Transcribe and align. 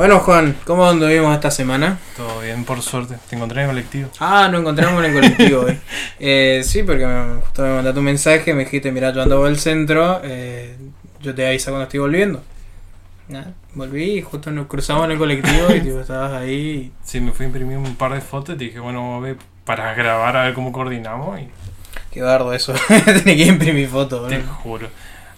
Bueno, 0.00 0.20
Juan, 0.20 0.56
¿cómo 0.64 0.88
anduvimos 0.88 1.34
esta 1.34 1.50
semana? 1.50 1.98
Todo 2.16 2.40
bien, 2.40 2.64
por 2.64 2.80
suerte. 2.80 3.18
Te 3.28 3.36
encontré 3.36 3.60
en 3.60 3.68
el 3.68 3.74
colectivo. 3.74 4.08
Ah, 4.18 4.48
nos 4.50 4.62
encontramos 4.62 5.04
en 5.04 5.10
el 5.10 5.14
colectivo 5.14 5.60
hoy. 5.66 5.78
Eh, 6.18 6.62
sí, 6.64 6.82
porque 6.84 7.04
me, 7.06 7.34
justo 7.42 7.60
me 7.60 7.74
mandaste 7.74 7.98
un 7.98 8.04
mensaje, 8.06 8.54
me 8.54 8.64
dijiste, 8.64 8.92
mira, 8.92 9.12
yo 9.12 9.20
ando 9.20 9.44
al 9.44 9.58
centro, 9.58 10.22
eh, 10.24 10.74
yo 11.20 11.34
te 11.34 11.46
aviso 11.46 11.70
cuando 11.70 11.82
estoy 11.82 12.00
volviendo. 12.00 12.42
Nada, 13.28 13.52
volví 13.74 14.12
y 14.12 14.22
justo 14.22 14.50
nos 14.50 14.68
cruzamos 14.68 15.04
en 15.04 15.10
el 15.10 15.18
colectivo 15.18 15.66
y 15.74 15.82
tipo, 15.82 16.00
estabas 16.00 16.32
ahí. 16.32 16.92
Sí, 17.04 17.20
me 17.20 17.32
fui 17.32 17.44
a 17.44 17.48
imprimir 17.48 17.76
un 17.76 17.94
par 17.96 18.14
de 18.14 18.22
fotos 18.22 18.54
y 18.54 18.58
te 18.58 18.64
dije, 18.64 18.80
bueno, 18.80 19.00
vamos 19.00 19.22
a 19.22 19.26
ver 19.26 19.36
para 19.66 19.92
grabar 19.92 20.34
a 20.34 20.44
ver 20.44 20.54
cómo 20.54 20.72
coordinamos. 20.72 21.40
Y 21.40 21.50
Qué 22.10 22.22
bardo 22.22 22.54
eso, 22.54 22.72
tenés 22.88 23.22
que 23.22 23.44
imprimir 23.44 23.86
fotos. 23.90 24.30
te 24.30 24.42
juro. 24.62 24.88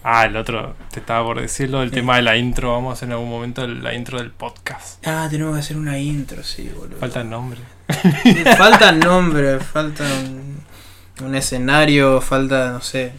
Ah, 0.04 0.26
el 0.26 0.36
otro, 0.36 0.74
te 0.90 1.00
estaba 1.00 1.24
por 1.24 1.40
decirlo, 1.40 1.82
el 1.82 1.90
Sí. 1.90 1.96
tema 1.96 2.16
de 2.16 2.22
la 2.22 2.36
intro. 2.36 2.72
Vamos 2.72 2.90
a 2.90 2.92
hacer 2.94 3.08
en 3.08 3.12
algún 3.12 3.28
momento 3.30 3.66
la 3.66 3.94
intro 3.94 4.18
del 4.18 4.30
podcast. 4.30 5.06
Ah, 5.06 5.28
tenemos 5.30 5.54
que 5.54 5.60
hacer 5.60 5.76
una 5.76 5.98
intro, 5.98 6.42
sí, 6.42 6.70
boludo. 6.76 6.98
Falta 6.98 7.20
el 7.20 7.30
nombre. 7.30 7.60
Falta 8.56 8.90
nombre, 8.92 9.60
falta 9.60 10.02
un, 10.04 10.62
un 11.26 11.34
escenario, 11.34 12.20
falta, 12.20 12.70
no 12.72 12.80
sé. 12.80 13.12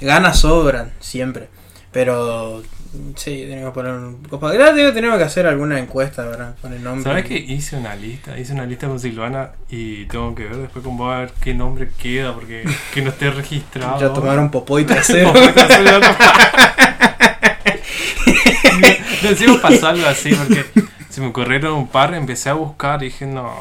Ganas 0.00 0.40
sobran, 0.40 0.92
siempre. 1.00 1.48
Pero, 1.92 2.62
sí, 3.16 3.44
tenemos 3.48 3.70
que 3.70 3.74
poner 3.74 3.92
un. 3.92 4.22
Copa 4.24 4.52
digo, 4.52 4.92
tenemos 4.92 5.18
que 5.18 5.24
hacer 5.24 5.46
alguna 5.46 5.78
encuesta 5.78 6.28
para 6.30 6.52
poner 6.54 6.80
nombre. 6.80 7.04
¿Sabes 7.04 7.24
que 7.24 7.36
hice 7.36 7.76
una 7.76 7.94
lista? 7.94 8.38
Hice 8.38 8.52
una 8.52 8.66
lista 8.66 8.86
con 8.88 9.00
Silvana 9.00 9.52
y 9.70 10.04
tengo 10.06 10.34
que 10.34 10.44
ver 10.44 10.56
después 10.56 10.84
con 10.84 10.96
vos 10.96 11.14
a 11.14 11.20
ver 11.20 11.32
qué 11.40 11.54
nombre 11.54 11.90
queda 12.00 12.34
porque 12.34 12.64
que 12.94 13.02
no 13.02 13.10
esté 13.10 13.30
registrado. 13.30 14.00
Ya 14.00 14.12
tomaron 14.12 14.50
popó 14.50 14.78
y 14.78 14.84
trasero. 14.86 15.32
No 19.22 19.28
sé 19.30 19.36
si 19.36 19.58
pasó 19.58 19.88
algo 19.88 20.06
así 20.06 20.34
porque 20.34 20.64
se 21.10 21.20
me 21.20 21.28
ocurrieron 21.28 21.72
un 21.72 21.88
par, 21.88 22.14
empecé 22.14 22.50
a 22.50 22.52
buscar 22.52 23.02
y 23.02 23.06
dije, 23.06 23.26
no, 23.26 23.52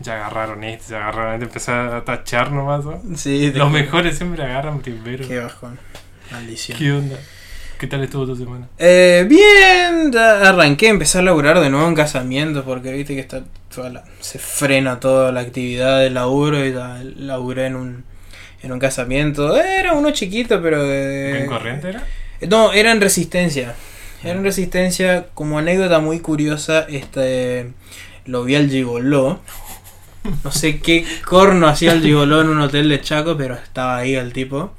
ya 0.00 0.14
agarraron 0.14 0.64
este, 0.64 0.92
ya 0.92 0.96
agarraron 0.98 1.34
este, 1.34 1.44
empecé 1.46 1.72
a 1.72 2.04
tachar 2.04 2.52
nomás. 2.52 2.84
¿no? 2.84 3.00
sí, 3.16 3.52
Los 3.52 3.70
mejores 3.70 4.16
siempre 4.16 4.42
agarran 4.42 4.80
primero. 4.80 5.26
Qué 5.26 5.38
bajón. 5.38 5.78
Maldición. 6.30 6.78
¿Qué 6.78 6.92
onda? 6.92 7.16
¿Qué 7.84 7.88
tal 7.90 8.02
estuvo 8.02 8.24
tu 8.24 8.34
semana? 8.34 8.66
Eh, 8.78 9.26
bien, 9.28 10.16
arranqué, 10.16 10.88
empecé 10.88 11.18
a 11.18 11.22
laburar 11.22 11.60
de 11.60 11.68
nuevo 11.68 11.86
en 11.86 11.94
casamiento 11.94 12.64
porque 12.64 12.90
viste 12.90 13.14
que 13.14 13.20
está 13.20 13.42
toda 13.74 13.90
la- 13.90 14.04
se 14.20 14.38
frena 14.38 15.00
toda 15.00 15.32
la 15.32 15.40
actividad 15.40 16.00
del 16.00 16.14
laburo 16.14 16.64
y 16.64 16.72
ya 16.72 17.02
laburé 17.18 17.66
en 17.66 17.76
un, 17.76 18.04
en 18.62 18.72
un 18.72 18.78
casamiento. 18.78 19.54
Era 19.62 19.92
uno 19.92 20.12
chiquito, 20.12 20.62
pero... 20.62 20.82
de- 20.82 21.40
¿En 21.40 21.46
corriente 21.46 21.90
era? 21.90 22.02
No, 22.48 22.72
era 22.72 22.90
en 22.90 23.02
resistencia. 23.02 23.74
Era 24.22 24.32
en 24.38 24.44
resistencia, 24.44 25.26
como 25.34 25.58
anécdota 25.58 25.98
muy 25.98 26.20
curiosa, 26.20 26.86
este 26.88 27.70
lo 28.24 28.44
vi 28.44 28.54
al 28.54 28.70
gigoló. 28.70 29.40
No 30.42 30.50
sé 30.50 30.78
qué 30.80 31.04
corno 31.26 31.66
hacía 31.68 31.92
el 31.92 32.00
gigoló 32.00 32.40
en 32.40 32.48
un 32.48 32.62
hotel 32.62 32.88
de 32.88 33.02
Chaco, 33.02 33.36
pero 33.36 33.56
estaba 33.56 33.98
ahí 33.98 34.14
el 34.14 34.32
tipo. 34.32 34.72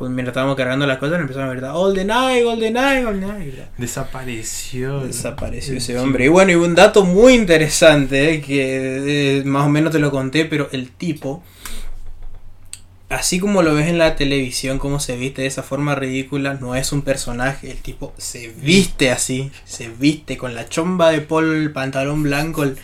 Mientras 0.00 0.28
estábamos 0.28 0.56
cargando 0.56 0.86
las 0.86 0.98
cosas, 0.98 1.20
empezaron 1.20 1.48
a 1.48 1.52
gritar, 1.52 1.70
All 1.74 1.94
the 1.94 2.04
night, 2.04 2.44
all 2.44 2.58
the 2.58 2.70
night, 2.70 3.06
all 3.06 3.20
the 3.20 3.26
night. 3.26 3.54
Y 3.54 3.56
ya. 3.56 3.68
Desapareció. 3.78 5.00
Desapareció 5.00 5.76
ese 5.76 5.98
hombre. 5.98 6.26
Y 6.26 6.28
bueno, 6.28 6.52
y 6.52 6.54
un 6.56 6.74
dato 6.74 7.04
muy 7.04 7.34
interesante, 7.34 8.34
eh, 8.34 8.40
que 8.40 9.38
eh, 9.38 9.44
más 9.44 9.66
o 9.66 9.68
menos 9.68 9.92
te 9.92 9.98
lo 9.98 10.10
conté, 10.10 10.44
pero 10.44 10.68
el 10.72 10.90
tipo, 10.90 11.42
así 13.08 13.38
como 13.38 13.62
lo 13.62 13.74
ves 13.74 13.88
en 13.88 13.98
la 13.98 14.16
televisión, 14.16 14.78
como 14.78 15.00
se 15.00 15.16
viste 15.16 15.42
de 15.42 15.48
esa 15.48 15.62
forma 15.62 15.94
ridícula, 15.94 16.54
no 16.54 16.74
es 16.74 16.92
un 16.92 17.02
personaje, 17.02 17.70
el 17.70 17.78
tipo 17.78 18.12
se 18.18 18.48
viste 18.48 19.10
así, 19.10 19.50
se 19.64 19.88
viste 19.88 20.36
con 20.36 20.54
la 20.54 20.68
chomba 20.68 21.10
de 21.10 21.20
polo, 21.20 21.54
el 21.54 21.72
pantalón 21.72 22.22
blanco, 22.22 22.64
el, 22.64 22.76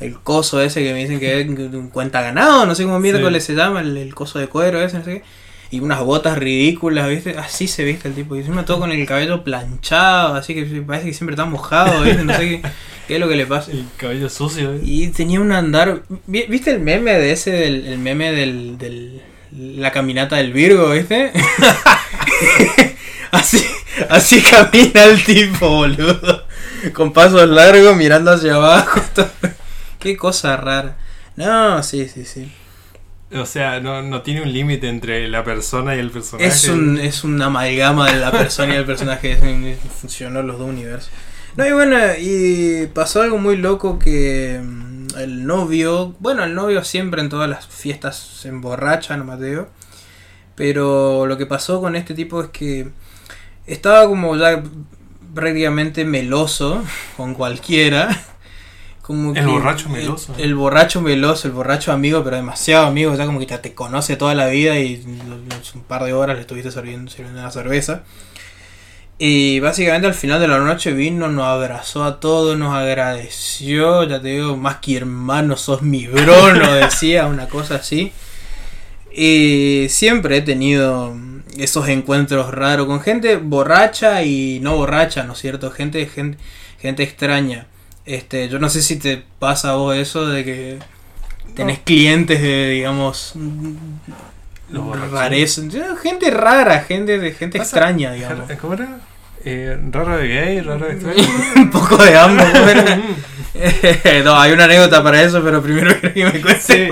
el 0.00 0.18
coso 0.20 0.60
ese 0.60 0.82
que 0.82 0.92
me 0.92 1.00
dicen 1.00 1.20
que 1.20 1.40
es 1.40 1.48
un 1.48 1.90
cuenta 1.90 2.22
ganado, 2.22 2.66
no 2.66 2.74
sé 2.74 2.84
cómo 2.84 2.98
miércoles 2.98 3.44
se 3.44 3.54
llama, 3.54 3.80
el, 3.80 3.96
el 3.96 4.14
coso 4.14 4.38
de 4.38 4.48
cuero 4.48 4.80
ese, 4.80 4.98
no 4.98 5.04
sé 5.04 5.14
qué. 5.14 5.22
Y 5.70 5.80
unas 5.80 6.00
botas 6.00 6.38
ridículas, 6.38 7.08
¿viste? 7.10 7.36
Así 7.38 7.68
se 7.68 7.84
viste 7.84 8.08
el 8.08 8.14
tipo. 8.14 8.34
Y 8.34 8.38
encima 8.38 8.64
todo 8.64 8.78
con 8.80 8.90
el 8.90 9.06
cabello 9.06 9.44
planchado, 9.44 10.34
así 10.34 10.54
que 10.54 10.64
parece 10.82 11.06
que 11.08 11.12
siempre 11.14 11.34
está 11.34 11.44
mojado, 11.44 12.02
¿viste? 12.02 12.24
No 12.24 12.32
sé 12.34 12.40
qué, 12.40 12.62
qué 13.06 13.14
es 13.14 13.20
lo 13.20 13.28
que 13.28 13.36
le 13.36 13.44
pasa. 13.46 13.70
El 13.72 13.84
cabello 13.98 14.28
sucio. 14.30 14.72
¿eh? 14.74 14.80
Y 14.82 15.08
tenía 15.08 15.40
un 15.40 15.52
andar. 15.52 16.02
¿vi- 16.26 16.46
¿Viste 16.48 16.70
el 16.70 16.80
meme 16.80 17.12
de 17.18 17.32
ese? 17.32 17.50
Del, 17.50 17.86
el 17.86 17.98
meme 17.98 18.32
del, 18.32 18.78
del. 18.78 19.22
La 19.52 19.92
caminata 19.92 20.36
del 20.36 20.52
Virgo, 20.52 20.90
¿viste? 20.90 21.32
así, 23.32 23.64
así 24.08 24.42
camina 24.42 25.04
el 25.04 25.22
tipo, 25.24 25.68
boludo. 25.68 26.44
Con 26.94 27.12
pasos 27.12 27.48
largos, 27.48 27.96
mirando 27.96 28.30
hacia 28.32 28.54
abajo. 28.54 29.00
todo. 29.14 29.28
Qué 29.98 30.16
cosa 30.16 30.56
rara. 30.56 30.96
No, 31.36 31.82
sí, 31.82 32.08
sí, 32.08 32.24
sí. 32.24 32.50
O 33.32 33.44
sea, 33.44 33.80
no, 33.80 34.00
no 34.02 34.22
tiene 34.22 34.42
un 34.42 34.52
límite 34.52 34.88
entre 34.88 35.28
la 35.28 35.44
persona 35.44 35.94
y 35.94 35.98
el 35.98 36.10
personaje. 36.10 36.48
Es 36.48 36.66
un, 36.68 36.98
es 36.98 37.24
una 37.24 37.46
amalgama 37.46 38.10
de 38.10 38.18
la 38.18 38.30
persona 38.30 38.74
y 38.74 38.78
el 38.78 38.86
personaje. 38.86 39.36
funcionó 40.00 40.42
los 40.42 40.58
dos 40.58 40.68
universos. 40.68 41.10
No, 41.56 41.66
y 41.66 41.72
bueno, 41.72 41.96
y 42.18 42.86
pasó 42.94 43.20
algo 43.20 43.36
muy 43.38 43.56
loco 43.56 43.98
que 43.98 44.60
mm, 44.62 45.18
el 45.18 45.46
novio, 45.46 46.14
bueno, 46.20 46.44
el 46.44 46.54
novio 46.54 46.84
siempre 46.84 47.20
en 47.20 47.28
todas 47.28 47.50
las 47.50 47.66
fiestas 47.66 48.16
se 48.16 48.48
emborracha, 48.48 49.16
no 49.16 49.24
Mateo. 49.24 49.68
Pero 50.54 51.26
lo 51.26 51.36
que 51.36 51.46
pasó 51.46 51.80
con 51.80 51.96
este 51.96 52.14
tipo 52.14 52.40
es 52.42 52.48
que 52.48 52.88
estaba 53.66 54.06
como 54.06 54.36
ya 54.36 54.62
prácticamente 55.34 56.04
meloso 56.04 56.82
con 57.16 57.34
cualquiera. 57.34 58.08
Como 59.08 59.30
El 59.30 59.36
que- 59.36 59.50
borracho 59.50 59.88
meloso. 59.88 60.34
El, 60.36 60.44
el 60.44 60.54
borracho 60.54 61.00
meloso, 61.00 61.48
el 61.48 61.54
borracho 61.54 61.92
amigo, 61.92 62.22
pero 62.22 62.36
demasiado 62.36 62.86
amigo, 62.86 63.14
ya 63.16 63.24
como 63.24 63.38
que 63.40 63.46
ya 63.46 63.60
te 63.62 63.72
conoce 63.74 64.16
toda 64.16 64.34
la 64.34 64.46
vida 64.48 64.78
y 64.78 65.02
un 65.74 65.82
par 65.82 66.04
de 66.04 66.12
horas 66.12 66.36
le 66.36 66.42
estuviste 66.42 66.70
sirviendo, 66.70 67.10
sirviendo 67.10 67.40
una 67.40 67.50
cerveza. 67.50 68.02
Y 69.18 69.58
básicamente 69.60 70.06
al 70.06 70.14
final 70.14 70.40
de 70.40 70.46
la 70.46 70.58
noche 70.58 70.92
vino, 70.92 71.26
nos 71.28 71.46
abrazó 71.46 72.04
a 72.04 72.20
todos, 72.20 72.56
nos 72.58 72.74
agradeció, 72.74 74.04
ya 74.04 74.20
te 74.20 74.28
digo, 74.28 74.56
más 74.58 74.76
que 74.76 74.98
hermano, 74.98 75.56
sos 75.56 75.80
mi 75.82 76.06
bro, 76.06 76.52
nos 76.54 76.74
decía, 76.80 77.26
una 77.26 77.48
cosa 77.48 77.76
así. 77.76 78.12
Y 79.12 79.86
siempre 79.88 80.36
he 80.36 80.42
tenido 80.42 81.16
esos 81.56 81.88
encuentros 81.88 82.52
raros 82.54 82.86
con 82.86 83.00
gente 83.00 83.36
borracha 83.36 84.22
y 84.22 84.60
no 84.60 84.76
borracha, 84.76 85.24
¿no 85.24 85.32
es 85.32 85.38
cierto? 85.40 85.70
Gente, 85.70 86.06
gente, 86.06 86.38
gente 86.78 87.02
extraña. 87.02 87.66
Este, 88.08 88.48
yo 88.48 88.58
no 88.58 88.68
sé 88.70 88.80
si 88.80 88.96
te 88.96 89.22
pasa 89.38 89.72
a 89.72 89.74
vos 89.74 89.94
eso 89.94 90.26
de 90.26 90.42
que 90.44 90.78
tenés 91.54 91.78
clientes 91.80 92.40
de, 92.40 92.70
digamos, 92.70 93.34
Los 94.70 94.84
borrachos. 94.84 95.12
rareza. 95.12 95.62
Gente 96.02 96.30
rara, 96.30 96.80
gente 96.80 97.18
de 97.18 97.32
gente 97.32 97.58
Pasa- 97.58 97.76
extraña, 97.76 98.12
digamos. 98.12 98.50
¿Cómo 98.60 98.74
era? 98.74 98.98
Eh, 99.44 99.78
raro 99.92 100.16
de 100.16 100.26
gay, 100.28 100.60
raro 100.62 100.86
de 100.86 100.92
extraño. 100.94 101.22
Un 101.56 101.70
poco 101.70 101.96
de 102.02 102.18
ambos. 102.18 102.46
bueno. 102.62 102.82
no, 104.24 104.40
hay 104.40 104.52
una 104.52 104.64
anécdota 104.64 105.02
para 105.02 105.22
eso, 105.22 105.42
pero 105.44 105.62
primero 105.62 105.94
quiero 106.00 106.14
que 106.14 106.24
me 106.24 106.40
cuentes 106.40 106.64
Sí. 106.64 106.88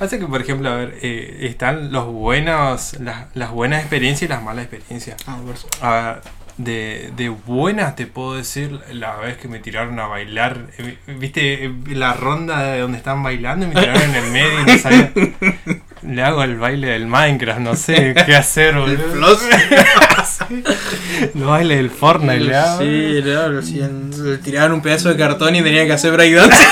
Hace 0.00 0.18
que, 0.18 0.26
por 0.26 0.40
ejemplo, 0.40 0.70
a 0.70 0.76
ver, 0.76 0.98
eh, 1.02 1.38
están 1.42 1.92
los 1.92 2.06
buenos, 2.06 2.98
las, 3.00 3.26
las 3.34 3.50
buenas 3.50 3.80
experiencias 3.82 4.28
y 4.30 4.32
las 4.32 4.42
malas 4.42 4.64
experiencias. 4.64 5.16
Ah, 5.26 5.38
por 5.44 5.56
supuesto. 5.56 5.86
A 5.86 6.12
ver, 6.14 6.20
de, 6.64 7.10
de 7.16 7.28
buenas 7.30 7.96
te 7.96 8.06
puedo 8.06 8.34
decir 8.34 8.78
la 8.92 9.16
vez 9.16 9.36
que 9.38 9.48
me 9.48 9.58
tiraron 9.60 9.98
a 9.98 10.06
bailar. 10.06 10.66
eh, 10.78 10.96
¿Viste 11.06 11.64
eh, 11.64 11.72
la 11.88 12.12
ronda 12.14 12.62
de 12.62 12.80
donde 12.80 12.98
están 12.98 13.22
bailando 13.22 13.66
y 13.66 13.68
me 13.70 13.74
tiraron 13.80 14.02
en 14.02 14.14
el 14.14 14.30
medio 14.30 14.60
y 14.60 14.64
no 14.64 14.78
sabía? 14.78 15.12
Le 16.02 16.22
hago 16.22 16.42
el 16.42 16.56
baile 16.58 16.88
del 16.88 17.06
Minecraft, 17.06 17.60
no 17.60 17.76
sé 17.76 18.14
qué 18.26 18.34
hacer, 18.34 18.74
El 18.74 18.96
boludo. 18.96 19.36
floss. 19.36 20.38
Los 21.34 21.46
bailes 21.48 21.76
del 21.76 21.90
Fortnite 21.90 22.40
le 22.40 22.56
hago. 22.56 22.80
Sí, 22.80 23.22
hacían- 23.58 24.10
le 24.32 24.38
tiraban 24.38 24.72
un 24.72 24.80
pedazo 24.80 25.10
de 25.10 25.16
cartón 25.16 25.56
y 25.56 25.62
tenía 25.62 25.84
que 25.86 25.92
hacer 25.92 26.12
breakdance. 26.12 26.56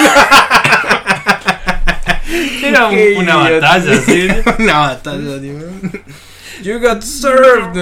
Era 2.62 2.86
un- 2.86 2.98
una 3.18 3.36
batalla, 3.36 4.00
¿sí? 4.02 4.28
una 4.58 4.78
batalla, 4.78 5.40
tío. 5.40 5.58
You 6.62 6.80
got 6.80 7.02
served. 7.02 7.76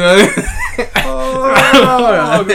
Oh. 1.07 1.51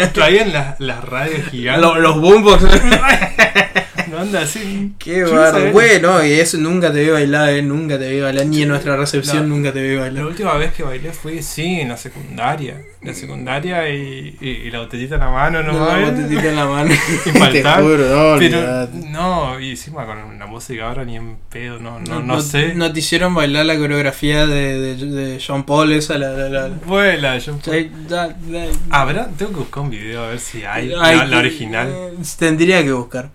Traían 0.13 0.53
las, 0.53 0.79
las 0.79 1.03
radios 1.03 1.47
gigantes. 1.49 1.81
Los, 1.81 1.97
los 1.97 2.19
boombox. 2.19 2.63
No, 4.21 4.27
onda 4.27 4.41
así. 4.41 4.93
Qué 4.99 5.25
sabía- 5.25 5.71
Bueno, 5.71 6.23
y 6.25 6.31
eso 6.33 6.57
nunca 6.57 6.91
te 6.91 7.03
vi 7.03 7.09
bailar, 7.09 7.49
eh, 7.49 7.61
nunca 7.61 7.97
te 7.99 8.09
vi 8.09 8.19
bailar, 8.21 8.45
ni 8.45 8.61
en 8.61 8.69
nuestra 8.69 8.95
recepción 8.97 9.37
La- 9.49 9.55
nunca 9.55 9.71
te 9.73 9.81
vi 9.81 9.95
La 9.95 10.01
bailar. 10.01 10.25
última 10.25 10.53
vez 10.55 10.73
que 10.73 10.83
bailé 10.83 11.11
fue, 11.11 11.41
sí, 11.41 11.81
en 11.81 11.89
la 11.89 11.97
secundaria. 11.97 12.81
La 13.01 13.15
secundaria 13.15 13.89
y, 13.89 14.37
y, 14.39 14.47
y 14.49 14.69
la 14.71 14.79
botellita 14.79 15.15
en 15.15 15.21
la 15.21 15.29
mano, 15.31 15.63
¿no? 15.63 15.73
No, 15.73 15.97
¿eh? 15.97 16.05
botellita 16.11 16.49
en 16.49 16.55
la 16.55 16.65
mano. 16.65 16.93
te 17.23 17.29
Infaltable. 17.29 17.83
juro, 17.83 18.03
no, 18.07 18.39
Pero 18.39 18.57
olvidate. 18.59 18.97
no, 19.09 19.59
y 19.59 19.69
encima 19.71 20.05
con 20.05 20.37
la 20.37 20.45
música 20.45 20.87
ahora 20.87 21.03
ni 21.03 21.15
en 21.15 21.37
pedo, 21.49 21.79
no, 21.79 21.99
no, 21.99 22.21
no, 22.21 22.41
sé. 22.41 22.75
No 22.75 22.93
te 22.93 22.99
hicieron 22.99 23.33
bailar 23.33 23.65
la 23.65 23.75
coreografía 23.77 24.45
de, 24.45 24.95
de, 24.95 25.05
de 25.07 25.39
Sean 25.39 25.65
Paul, 25.65 25.91
esa, 25.93 26.17
la. 26.19 26.29
la, 26.31 26.49
la- 26.49 26.67
Vuela, 26.85 27.39
la- 27.39 27.77
la- 28.09 28.35
la- 28.49 28.65
Habrá, 28.91 29.27
tengo 29.35 29.51
que 29.51 29.57
buscar 29.59 29.83
un 29.83 29.89
video 29.89 30.23
a 30.23 30.27
ver 30.29 30.39
si 30.39 30.63
hay, 30.63 30.93
Ay, 30.99 31.17
la, 31.17 31.25
la 31.25 31.29
que- 31.29 31.35
original. 31.37 31.87
eh, 31.91 32.11
Tendría 32.37 32.83
que 32.83 32.91
buscar. 32.91 33.29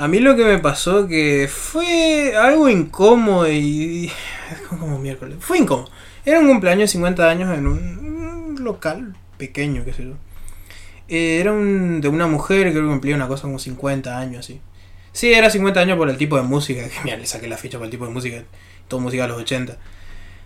A 0.00 0.08
mí 0.08 0.18
lo 0.18 0.34
que 0.34 0.44
me 0.44 0.56
pasó 0.56 1.06
que 1.06 1.46
fue 1.46 2.34
algo 2.34 2.70
incómodo 2.70 3.52
y... 3.52 4.10
como 4.70 4.98
miércoles. 4.98 5.36
Fue 5.40 5.58
incómodo. 5.58 5.90
Era 6.24 6.40
un 6.40 6.48
cumpleaños 6.48 6.84
de 6.84 6.92
50 6.92 7.28
años 7.28 7.56
en 7.56 7.66
un, 7.66 7.98
un 7.98 8.64
local 8.64 9.14
pequeño, 9.36 9.84
qué 9.84 9.92
sé 9.92 10.04
yo. 10.04 10.14
Eh, 11.06 11.38
era 11.38 11.52
un, 11.52 12.00
de 12.00 12.08
una 12.08 12.26
mujer 12.26 12.64
que 12.64 12.70
creo 12.70 12.84
que 12.84 12.88
cumplía 12.88 13.14
una 13.14 13.28
cosa 13.28 13.42
como 13.42 13.58
50 13.58 14.18
años, 14.18 14.40
así. 14.40 14.62
Sí, 15.12 15.34
era 15.34 15.50
50 15.50 15.80
años 15.80 15.98
por 15.98 16.08
el 16.08 16.16
tipo 16.16 16.38
de 16.38 16.44
música. 16.44 16.80
Que, 16.88 17.00
mira, 17.04 17.18
le 17.18 17.26
saqué 17.26 17.46
la 17.46 17.58
ficha 17.58 17.76
por 17.76 17.84
el 17.84 17.90
tipo 17.90 18.06
de 18.06 18.12
música. 18.12 18.42
Todo 18.88 19.00
música 19.00 19.24
de 19.24 19.28
los 19.28 19.42
80. 19.42 19.76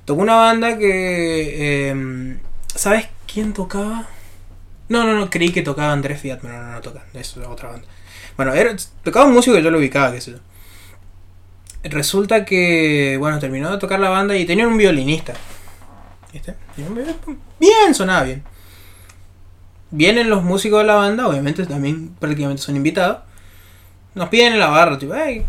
Tocó 0.04 0.20
una 0.20 0.34
banda 0.34 0.76
que... 0.76 1.90
eh, 1.90 2.36
¿Sabes 2.74 3.06
quién 3.32 3.52
tocaba? 3.52 4.08
No, 4.88 5.04
no, 5.04 5.14
no, 5.14 5.30
creí 5.30 5.50
que 5.52 5.62
tocaba 5.62 5.92
Andrés 5.92 6.20
Fiat, 6.20 6.40
pero 6.42 6.54
no, 6.54 6.62
no, 6.64 6.72
no 6.72 6.80
toca, 6.80 7.04
es 7.14 7.36
otra 7.36 7.70
banda. 7.70 7.86
Bueno, 8.36 8.52
era, 8.54 8.74
tocaba 9.02 9.26
un 9.26 9.34
músico 9.34 9.56
que 9.56 9.62
yo 9.62 9.70
lo 9.70 9.78
ubicaba, 9.78 10.12
qué 10.12 10.20
sé 10.20 10.32
yo. 10.32 10.38
Resulta 11.84 12.44
que, 12.44 13.16
bueno, 13.18 13.38
terminó 13.38 13.70
de 13.70 13.78
tocar 13.78 14.00
la 14.00 14.08
banda 14.08 14.36
y 14.36 14.46
tenían 14.46 14.68
un 14.68 14.78
violinista. 14.78 15.34
¿Viste? 16.32 16.54
Tenía 16.74 17.14
Bien, 17.60 17.94
sonaba 17.94 18.24
bien. 18.24 18.42
Vienen 19.90 20.30
los 20.30 20.42
músicos 20.42 20.80
de 20.80 20.86
la 20.86 20.94
banda, 20.96 21.28
obviamente 21.28 21.64
también 21.66 22.14
prácticamente 22.18 22.62
son 22.62 22.74
invitados. 22.74 23.18
Nos 24.14 24.28
piden 24.28 24.54
en 24.54 24.58
la 24.58 24.68
barra, 24.68 24.98
tipo, 24.98 25.14
hey. 25.14 25.44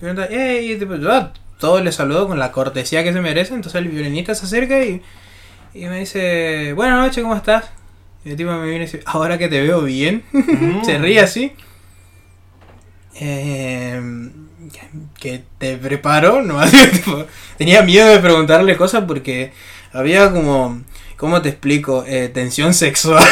Hey, 0.00 0.76
tipo, 0.78 0.96
yo 0.96 1.12
a 1.12 1.32
todos 1.58 1.82
les 1.82 1.94
saludo 1.94 2.26
con 2.26 2.38
la 2.38 2.50
cortesía 2.50 3.04
que 3.04 3.12
se 3.12 3.20
merece. 3.20 3.54
Entonces 3.54 3.80
el 3.80 3.88
violinista 3.88 4.34
se 4.34 4.46
acerca 4.46 4.82
y, 4.82 5.02
y 5.74 5.86
me 5.86 6.00
dice, 6.00 6.72
buenas 6.72 6.98
noches, 6.98 7.22
¿cómo 7.22 7.36
estás? 7.36 7.66
Y 8.26 8.30
el 8.30 8.36
tipo 8.36 8.50
me 8.50 8.66
viene 8.66 8.82
y 8.82 8.86
dice, 8.86 9.02
ahora 9.06 9.38
que 9.38 9.46
te 9.46 9.62
veo 9.62 9.82
bien. 9.82 10.24
Se 10.84 10.98
ríe 10.98 11.20
así. 11.20 11.52
Eh, 13.14 14.02
que 15.20 15.44
te 15.58 15.76
preparo, 15.76 16.42
no 16.42 16.60
tenía 17.56 17.82
miedo 17.82 18.08
de 18.08 18.18
preguntarle 18.18 18.76
cosas 18.76 19.04
porque 19.06 19.52
había 19.92 20.32
como, 20.32 20.82
¿cómo 21.16 21.40
te 21.40 21.50
explico? 21.50 22.04
Eh, 22.06 22.28
tensión 22.28 22.74
sexual, 22.74 23.24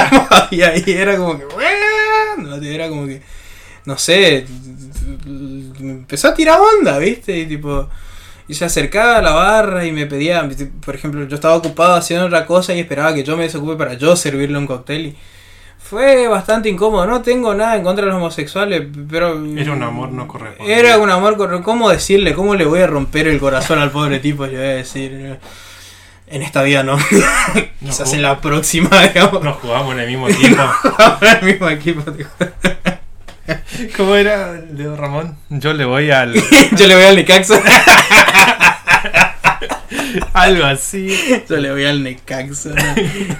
y 0.50 0.62
ahí 0.62 0.82
era 0.86 1.18
como 1.18 1.38
que, 1.38 1.44
bueno, 1.44 2.56
era 2.56 2.88
como 2.88 3.06
que, 3.06 3.22
no 3.84 3.98
sé, 3.98 4.46
empezó 5.78 6.28
a 6.28 6.34
tirar 6.34 6.58
onda, 6.58 6.98
¿viste? 6.98 7.38
Y 7.38 7.46
tipo, 7.46 7.88
y 8.48 8.54
se 8.54 8.64
acercaba 8.64 9.18
a 9.18 9.22
la 9.22 9.32
barra 9.32 9.84
y 9.84 9.92
me 9.92 10.06
pedía, 10.06 10.48
por 10.84 10.94
ejemplo, 10.94 11.26
yo 11.28 11.34
estaba 11.34 11.54
ocupado 11.54 11.94
haciendo 11.94 12.26
otra 12.26 12.46
cosa 12.46 12.74
y 12.74 12.80
esperaba 12.80 13.14
que 13.14 13.22
yo 13.22 13.36
me 13.36 13.42
desocupe 13.44 13.76
para 13.76 13.94
yo 13.94 14.16
servirle 14.16 14.56
un 14.58 14.66
cóctel 14.66 15.06
y 15.06 15.16
fue 15.78 16.26
bastante 16.28 16.68
incómodo. 16.68 17.06
No 17.06 17.22
tengo 17.22 17.54
nada 17.54 17.76
en 17.76 17.82
contra 17.82 18.04
de 18.04 18.10
los 18.10 18.18
homosexuales, 18.18 18.82
pero... 19.08 19.42
Era 19.56 19.72
un 19.72 19.82
amor 19.82 20.10
no 20.10 20.26
correspondido. 20.26 20.76
Era 20.78 20.98
un 20.98 21.10
amor 21.10 21.36
corre- 21.36 21.62
¿Cómo 21.62 21.88
decirle? 21.90 22.34
¿Cómo 22.34 22.54
le 22.54 22.64
voy 22.64 22.80
a 22.80 22.86
romper 22.86 23.28
el 23.28 23.38
corazón 23.38 23.78
al 23.78 23.90
pobre 23.90 24.18
tipo? 24.18 24.44
Yo 24.46 24.58
voy 24.58 24.66
a 24.66 24.74
decir... 24.74 25.38
En 26.30 26.42
esta 26.42 26.62
vida 26.62 26.82
no. 26.82 26.98
Quizás 27.80 28.12
en 28.12 28.20
la 28.20 28.38
próxima, 28.38 28.90
digamos. 29.08 29.42
Nos 29.42 29.56
jugamos 29.56 29.94
en 29.94 30.00
el 30.00 30.08
mismo 30.08 30.28
equipo. 30.28 30.62
el 31.40 31.46
mismo 31.46 31.68
equipo. 31.70 32.02
¿Cómo 33.96 34.14
era, 34.16 34.60
Leo 34.74 34.96
Ramón? 34.96 35.36
Yo 35.50 35.72
le 35.72 35.84
voy 35.84 36.10
al. 36.10 36.34
Yo 36.76 36.86
le 36.86 36.94
voy 36.94 37.04
al 37.04 37.16
Necaxa. 37.16 37.60
algo 40.32 40.64
así. 40.64 41.08
Yo 41.48 41.56
le 41.56 41.70
voy 41.72 41.84
al 41.84 42.02
Necaxa. 42.02 42.70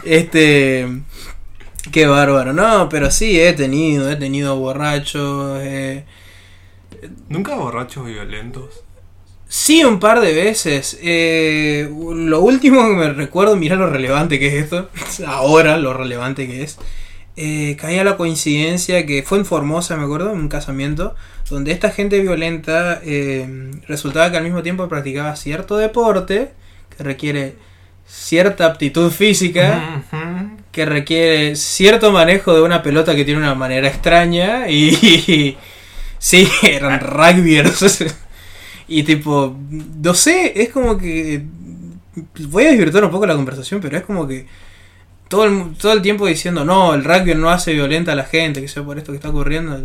Este. 0.04 0.86
Qué 1.92 2.06
bárbaro. 2.06 2.52
No, 2.52 2.88
pero 2.88 3.10
sí, 3.10 3.40
he 3.40 3.52
tenido. 3.52 4.10
He 4.10 4.16
tenido 4.16 4.56
borrachos. 4.58 5.58
eh, 5.62 6.04
Nunca 7.28 7.54
borrachos 7.54 8.06
violentos. 8.06 8.82
Sí, 9.48 9.82
un 9.84 9.98
par 9.98 10.20
de 10.20 10.34
veces. 10.34 10.98
Eh, 11.02 11.88
lo 12.14 12.40
último 12.40 12.86
que 12.88 12.94
me 12.94 13.12
recuerdo, 13.12 13.56
mira 13.56 13.76
lo 13.76 13.88
relevante 13.88 14.38
que 14.38 14.48
es 14.48 14.64
esto. 14.64 14.90
Ahora 15.26 15.78
lo 15.78 15.94
relevante 15.94 16.46
que 16.46 16.62
es. 16.62 16.78
Eh, 17.40 17.76
caía 17.76 18.02
la 18.02 18.16
coincidencia 18.16 19.06
que 19.06 19.22
fue 19.22 19.38
en 19.38 19.46
Formosa, 19.46 19.96
me 19.96 20.02
acuerdo, 20.02 20.32
en 20.32 20.40
un 20.40 20.48
casamiento, 20.48 21.14
donde 21.48 21.70
esta 21.70 21.92
gente 21.92 22.18
violenta 22.18 23.00
eh, 23.04 23.70
resultaba 23.86 24.28
que 24.32 24.38
al 24.38 24.42
mismo 24.42 24.64
tiempo 24.64 24.88
practicaba 24.88 25.36
cierto 25.36 25.76
deporte 25.76 26.50
que 26.96 27.04
requiere 27.04 27.54
cierta 28.08 28.66
aptitud 28.66 29.12
física, 29.12 30.02
que 30.72 30.84
requiere 30.84 31.54
cierto 31.54 32.10
manejo 32.10 32.52
de 32.54 32.62
una 32.62 32.82
pelota 32.82 33.14
que 33.14 33.24
tiene 33.24 33.38
una 33.38 33.54
manera 33.54 33.86
extraña 33.86 34.68
y, 34.68 35.56
sí, 36.18 36.48
eran 36.64 36.98
rugbyers. 36.98 38.04
y 38.88 39.04
tipo, 39.04 39.56
no 39.70 40.12
sé, 40.12 40.60
es 40.60 40.70
como 40.70 40.98
que 40.98 41.44
voy 42.48 42.64
a 42.64 42.70
desvirtuar 42.70 43.04
un 43.04 43.12
poco 43.12 43.26
la 43.26 43.36
conversación, 43.36 43.80
pero 43.80 43.96
es 43.96 44.02
como 44.02 44.26
que 44.26 44.44
todo 45.28 45.44
el, 45.44 45.74
todo 45.76 45.92
el 45.92 46.02
tiempo 46.02 46.26
diciendo, 46.26 46.64
no, 46.64 46.94
el 46.94 47.04
rugby 47.04 47.34
no 47.34 47.50
hace 47.50 47.72
violenta 47.72 48.12
a 48.12 48.14
la 48.14 48.24
gente, 48.24 48.60
que 48.60 48.68
sea 48.68 48.82
por 48.82 48.98
esto 48.98 49.12
que 49.12 49.16
está 49.16 49.28
ocurriendo, 49.28 49.80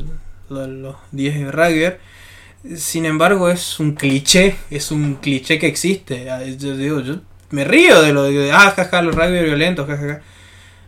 los 0.50 0.96
10 1.12 1.40
de 1.46 1.52
rugby. 1.52 2.78
Sin 2.78 3.06
embargo, 3.06 3.50
es 3.50 3.80
un 3.80 3.94
cliché, 3.94 4.56
es 4.70 4.92
un 4.92 5.16
cliché 5.16 5.60
que 5.60 5.68
existe. 5.68 6.30
Ah, 6.32 6.44
Yo 6.44 6.78
digo, 6.78 7.02
yo 7.02 7.18
me 7.52 7.66
río 7.66 8.02
de 8.02 8.14
lo 8.14 8.24
de, 8.24 8.52
ah, 8.52 8.74
jaja, 8.76 9.02
los 9.02 9.16
rugby 9.16 9.44
violentos, 9.44 9.86
jajaja. 9.86 10.22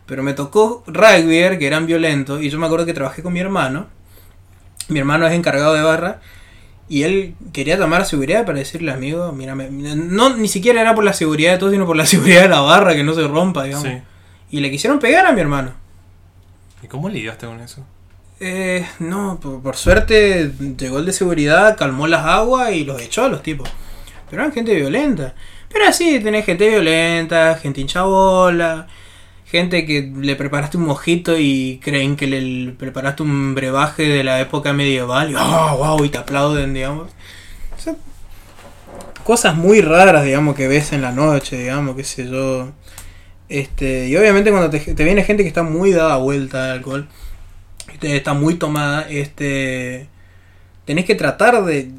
Pero 0.06 0.22
me 0.22 0.32
tocó 0.32 0.84
rugby 0.86 1.58
que 1.58 1.66
eran 1.66 1.86
violentos 1.86 2.42
y 2.42 2.48
yo 2.48 2.58
me 2.58 2.66
acuerdo 2.66 2.86
que 2.86 2.94
trabajé 2.94 3.22
con 3.22 3.32
mi 3.32 3.40
hermano. 3.40 3.88
Mi 4.88 5.00
hermano 5.00 5.26
es 5.26 5.34
encargado 5.34 5.74
de 5.74 5.82
barra 5.82 6.20
y 6.88 7.02
él 7.02 7.34
quería 7.52 7.76
tomar 7.76 8.06
seguridad 8.06 8.46
para 8.46 8.58
decirle, 8.58 8.92
amigo, 8.92 9.32
mira, 9.32 9.54
no, 9.56 10.36
ni 10.36 10.46
siquiera 10.48 10.80
era 10.80 10.94
por 10.94 11.02
la 11.02 11.12
seguridad 11.12 11.52
de 11.52 11.58
todos, 11.58 11.72
sino 11.72 11.86
por 11.86 11.96
la 11.96 12.06
seguridad 12.06 12.42
de 12.42 12.48
la 12.48 12.60
barra, 12.60 12.94
que 12.94 13.02
no 13.02 13.14
se 13.14 13.26
rompa, 13.26 13.64
digamos. 13.64 13.88
Y 14.50 14.60
le 14.60 14.70
quisieron 14.70 14.98
pegar 14.98 15.26
a 15.26 15.32
mi 15.32 15.40
hermano. 15.40 15.72
¿Y 16.82 16.86
cómo 16.86 17.08
lidiaste 17.08 17.46
con 17.46 17.60
eso? 17.60 17.84
Eh, 18.38 18.86
no, 18.98 19.40
por, 19.40 19.62
por 19.62 19.76
suerte 19.76 20.52
llegó 20.78 20.98
el 20.98 21.06
de 21.06 21.12
seguridad, 21.12 21.76
calmó 21.76 22.06
las 22.06 22.24
aguas 22.24 22.72
y 22.72 22.84
los 22.84 23.00
echó 23.00 23.24
a 23.24 23.28
los 23.28 23.42
tipos. 23.42 23.68
Pero 24.28 24.42
eran 24.42 24.52
gente 24.52 24.74
violenta. 24.74 25.34
Pero 25.72 25.86
así, 25.86 26.20
tenés 26.20 26.44
gente 26.44 26.68
violenta, 26.68 27.56
gente 27.56 27.80
hinchabola, 27.80 28.86
gente 29.46 29.86
que 29.86 30.12
le 30.16 30.36
preparaste 30.36 30.76
un 30.76 30.86
mojito 30.86 31.38
y 31.38 31.80
creen 31.82 32.16
que 32.16 32.26
le 32.26 32.72
preparaste 32.72 33.22
un 33.22 33.54
brebaje 33.54 34.04
de 34.04 34.24
la 34.24 34.40
época 34.40 34.72
medieval 34.72 35.30
y 35.30 35.34
¡oh, 35.34 35.76
wow! 35.78 36.04
y 36.04 36.08
te 36.08 36.18
aplauden, 36.18 36.74
digamos. 36.74 37.08
O 37.76 37.80
sea, 37.80 37.96
cosas 39.24 39.56
muy 39.56 39.80
raras, 39.80 40.24
digamos, 40.24 40.56
que 40.56 40.68
ves 40.68 40.92
en 40.92 41.02
la 41.02 41.12
noche, 41.12 41.58
digamos, 41.58 41.96
qué 41.96 42.04
sé 42.04 42.28
yo. 42.28 42.72
Este, 43.48 44.08
y 44.08 44.16
obviamente 44.16 44.50
cuando 44.50 44.70
te, 44.70 44.80
te 44.80 45.04
viene 45.04 45.22
gente 45.22 45.42
que 45.42 45.48
está 45.48 45.62
muy 45.62 45.92
dada 45.92 46.16
vuelta 46.16 46.64
al 46.64 46.70
alcohol, 46.78 47.08
este, 47.92 48.16
está 48.16 48.34
muy 48.34 48.54
tomada, 48.54 49.06
este, 49.08 50.08
tenés 50.84 51.04
que 51.04 51.14
tratar 51.14 51.64
de 51.64 51.90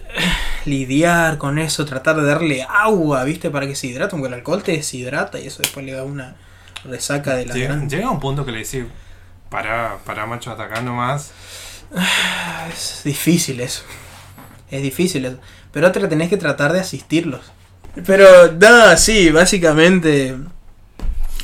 lidiar 0.64 1.38
con 1.38 1.58
eso, 1.58 1.84
tratar 1.84 2.16
de 2.16 2.24
darle 2.24 2.62
agua, 2.62 3.24
¿viste? 3.24 3.50
Para 3.50 3.66
que 3.66 3.74
se 3.74 3.88
hidrate, 3.88 4.10
porque 4.10 4.28
el 4.28 4.34
alcohol 4.34 4.62
te 4.62 4.72
deshidrata 4.72 5.38
y 5.40 5.46
eso 5.48 5.62
después 5.62 5.84
le 5.84 5.92
da 5.92 6.04
una 6.04 6.36
resaca 6.84 7.34
de 7.34 7.46
la 7.46 7.54
Llega, 7.54 7.74
gran... 7.74 7.90
llega 7.90 8.10
un 8.10 8.20
punto 8.20 8.44
que 8.44 8.52
le 8.52 8.58
decís, 8.58 8.84
para, 9.50 9.98
para 10.04 10.26
macho, 10.26 10.50
atacando 10.50 10.92
más. 10.92 11.32
Es 12.72 13.02
difícil 13.04 13.60
eso. 13.60 13.82
Es 14.70 14.82
difícil 14.82 15.24
eso. 15.24 15.38
Pero 15.72 15.86
otra 15.86 16.08
tenés 16.08 16.28
que 16.28 16.36
tratar 16.36 16.72
de 16.72 16.80
asistirlos. 16.80 17.52
Pero 18.04 18.52
nada, 18.52 18.96
sí, 18.96 19.30
básicamente 19.30 20.36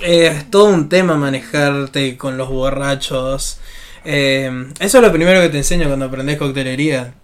eh, 0.02 0.26
es 0.26 0.50
todo 0.50 0.66
un 0.66 0.88
tema 0.88 1.16
manejarte 1.16 2.16
con 2.16 2.36
los 2.36 2.48
borrachos. 2.48 3.58
Eh, 4.04 4.50
eso 4.80 4.98
es 4.98 5.04
lo 5.04 5.12
primero 5.12 5.40
que 5.40 5.48
te 5.48 5.58
enseño 5.58 5.86
cuando 5.86 6.06
aprendes 6.06 6.38
coctelería. 6.38 7.14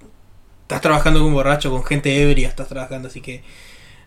Estás 0.63 0.81
trabajando 0.81 1.21
con 1.21 1.29
un 1.29 1.35
borracho, 1.35 1.71
con 1.71 1.85
gente 1.85 2.23
ebria, 2.23 2.49
estás 2.49 2.69
trabajando, 2.69 3.09
así 3.09 3.21
que 3.21 3.43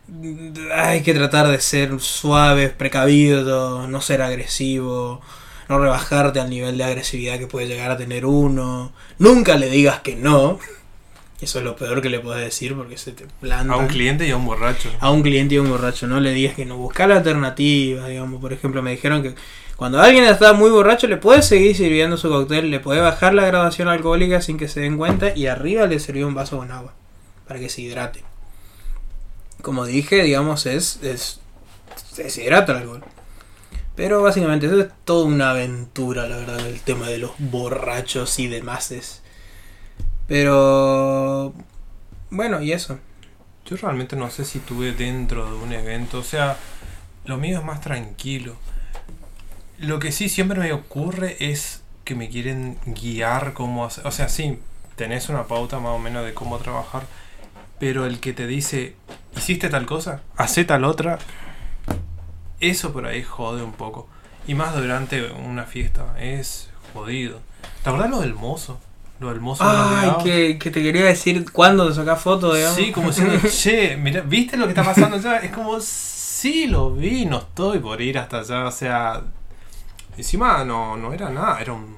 mm, 0.08 0.54
hay 0.74 1.02
que 1.02 1.14
tratar 1.14 1.48
de 1.48 1.60
ser 1.60 2.00
suaves, 2.00 2.72
precavidos, 2.72 3.90
no 3.90 4.02
ser 4.02 4.22
agresivo. 4.22 5.22
no 5.70 5.80
rebajarte 5.80 6.40
al 6.40 6.50
nivel 6.50 6.78
de 6.78 6.84
agresividad 6.84 7.40
que 7.40 7.48
puede 7.48 7.68
llegar 7.68 7.92
a 7.92 7.98
tener 7.98 8.26
uno. 8.26 8.94
Nunca 9.20 9.58
le 9.58 9.70
digas 9.70 10.02
que 10.02 10.16
no. 10.16 10.60
Eso 11.42 11.58
es 11.58 11.66
lo 11.66 11.76
peor 11.76 12.02
que 12.02 12.10
le 12.10 12.20
puedes 12.20 12.44
decir 12.44 12.76
porque 12.76 12.98
se 12.98 13.14
te 13.14 13.26
planta. 13.40 13.74
A 13.74 13.78
un 13.78 13.88
cliente 13.88 14.28
y 14.28 14.32
a 14.32 14.38
un 14.38 14.46
borracho. 14.46 14.90
A 15.00 15.10
un 15.10 15.24
cliente 15.24 15.56
y 15.56 15.58
a 15.58 15.62
un 15.62 15.70
borracho. 15.70 16.08
No 16.08 16.20
le 16.20 16.34
digas 16.34 16.56
que 16.56 16.66
no. 16.66 16.78
Busca 16.78 17.08
la 17.08 17.18
alternativa, 17.18 18.08
digamos. 18.08 18.40
Por 18.40 18.54
ejemplo, 18.54 18.84
me 18.84 18.92
dijeron 18.92 19.24
que 19.24 19.34
cuando 19.76 20.00
alguien 20.00 20.26
está 20.26 20.54
muy 20.54 20.70
borracho 20.70 21.08
le 21.08 21.18
puede 21.18 21.42
seguir 21.42 21.76
sirviendo 21.76 22.16
su 22.16 22.30
cóctel, 22.30 22.70
le 22.70 22.80
puede 22.80 23.02
bajar 23.02 23.34
la 23.34 23.48
graduación 23.48 23.88
alcohólica 23.88 24.40
sin 24.40 24.60
que 24.60 24.68
se 24.68 24.82
den 24.82 24.98
cuenta 24.98 25.36
y 25.36 25.48
arriba 25.48 25.88
le 25.88 26.00
sirvió 26.00 26.28
un 26.28 26.36
vaso 26.36 26.58
con 26.60 26.72
agua 26.72 26.94
para 27.48 27.60
que 27.60 27.70
se 27.70 27.82
hidrate. 27.82 28.24
Como 29.64 29.86
dije, 29.86 30.22
digamos, 30.24 30.68
es, 30.68 31.00
es 31.02 31.40
se 32.14 32.24
deshidrata 32.24 32.74
el 32.74 32.78
alcohol. 32.80 33.04
Pero 33.96 34.22
básicamente 34.22 34.68
eso 34.68 34.80
es 34.80 34.88
toda 35.06 35.26
una 35.26 35.52
aventura, 35.52 36.28
la 36.28 36.38
verdad, 36.38 36.60
el 36.66 36.80
tema 36.82 37.08
de 37.08 37.18
los 37.18 37.32
borrachos 37.40 38.40
y 38.40 38.48
demás. 38.48 38.92
Es. 38.92 39.21
Pero. 40.32 41.54
Bueno, 42.30 42.62
y 42.62 42.72
eso. 42.72 42.98
Yo 43.66 43.76
realmente 43.76 44.16
no 44.16 44.30
sé 44.30 44.46
si 44.46 44.60
tuve 44.60 44.94
dentro 44.94 45.46
de 45.46 45.58
un 45.62 45.74
evento, 45.74 46.20
o 46.20 46.24
sea, 46.24 46.56
lo 47.26 47.38
mío 47.38 47.60
es 47.60 47.66
más 47.66 47.82
tranquilo. 47.82 48.56
Lo 49.78 50.00
que 50.00 50.14
sí 50.14 50.30
siempre 50.30 50.58
me 50.58 50.72
ocurre 50.72 51.36
es 51.42 51.84
que 52.06 52.16
me 52.16 52.30
quieren 52.30 52.78
guiar 52.86 53.52
cómo 53.52 53.84
hacer, 53.84 54.08
o 54.08 54.12
sea, 54.12 54.30
sí, 54.30 54.58
tenés 54.96 55.28
una 55.28 55.48
pauta 55.48 55.80
más 55.80 55.92
o 55.92 56.00
menos 56.00 56.24
de 56.24 56.34
cómo 56.34 56.60
trabajar, 56.60 57.04
pero 57.78 58.06
el 58.06 58.22
que 58.22 58.32
te 58.32 58.48
dice, 58.48 58.96
hiciste 59.36 59.68
tal 59.68 59.86
cosa, 59.86 60.22
hace 60.38 60.64
tal 60.64 60.86
otra, 60.86 61.20
eso 62.62 62.94
por 62.94 63.06
ahí 63.06 63.22
jode 63.22 63.64
un 63.64 63.74
poco. 63.74 64.08
Y 64.48 64.56
más 64.56 64.74
durante 64.78 65.30
una 65.30 65.66
fiesta, 65.66 66.16
es 66.18 66.70
jodido. 66.94 67.42
¿Te 67.84 67.90
acuerdas 67.90 68.12
lo 68.12 68.22
del 68.22 68.34
mozo? 68.34 68.80
Lo 69.22 69.32
los 69.34 69.62
Ay, 69.62 70.12
que, 70.24 70.58
que 70.58 70.72
te 70.72 70.82
quería 70.82 71.06
decir 71.06 71.46
cuándo 71.52 71.88
te 71.88 71.94
sacás 71.94 72.20
fotos, 72.22 72.56
digamos. 72.56 72.76
Sí, 72.76 72.92
como 72.92 73.10
diciendo, 73.10 73.38
che, 73.50 73.96
mira, 73.96 74.22
¿viste 74.22 74.58
lo 74.58 74.66
que 74.66 74.72
está 74.72 74.84
pasando 74.84 75.18
allá? 75.18 75.38
Es 75.38 75.52
como, 75.52 75.80
sí, 75.80 76.66
lo 76.68 76.92
vi, 76.92 77.26
no 77.26 77.38
estoy 77.38 77.78
por 77.80 78.02
ir 78.02 78.18
hasta 78.18 78.40
allá, 78.40 78.66
o 78.66 78.72
sea, 78.72 79.22
encima 80.18 80.66
no, 80.66 80.98
no 80.98 81.14
era 81.14 81.30
nada, 81.30 81.62
era 81.62 81.74
un, 81.74 81.98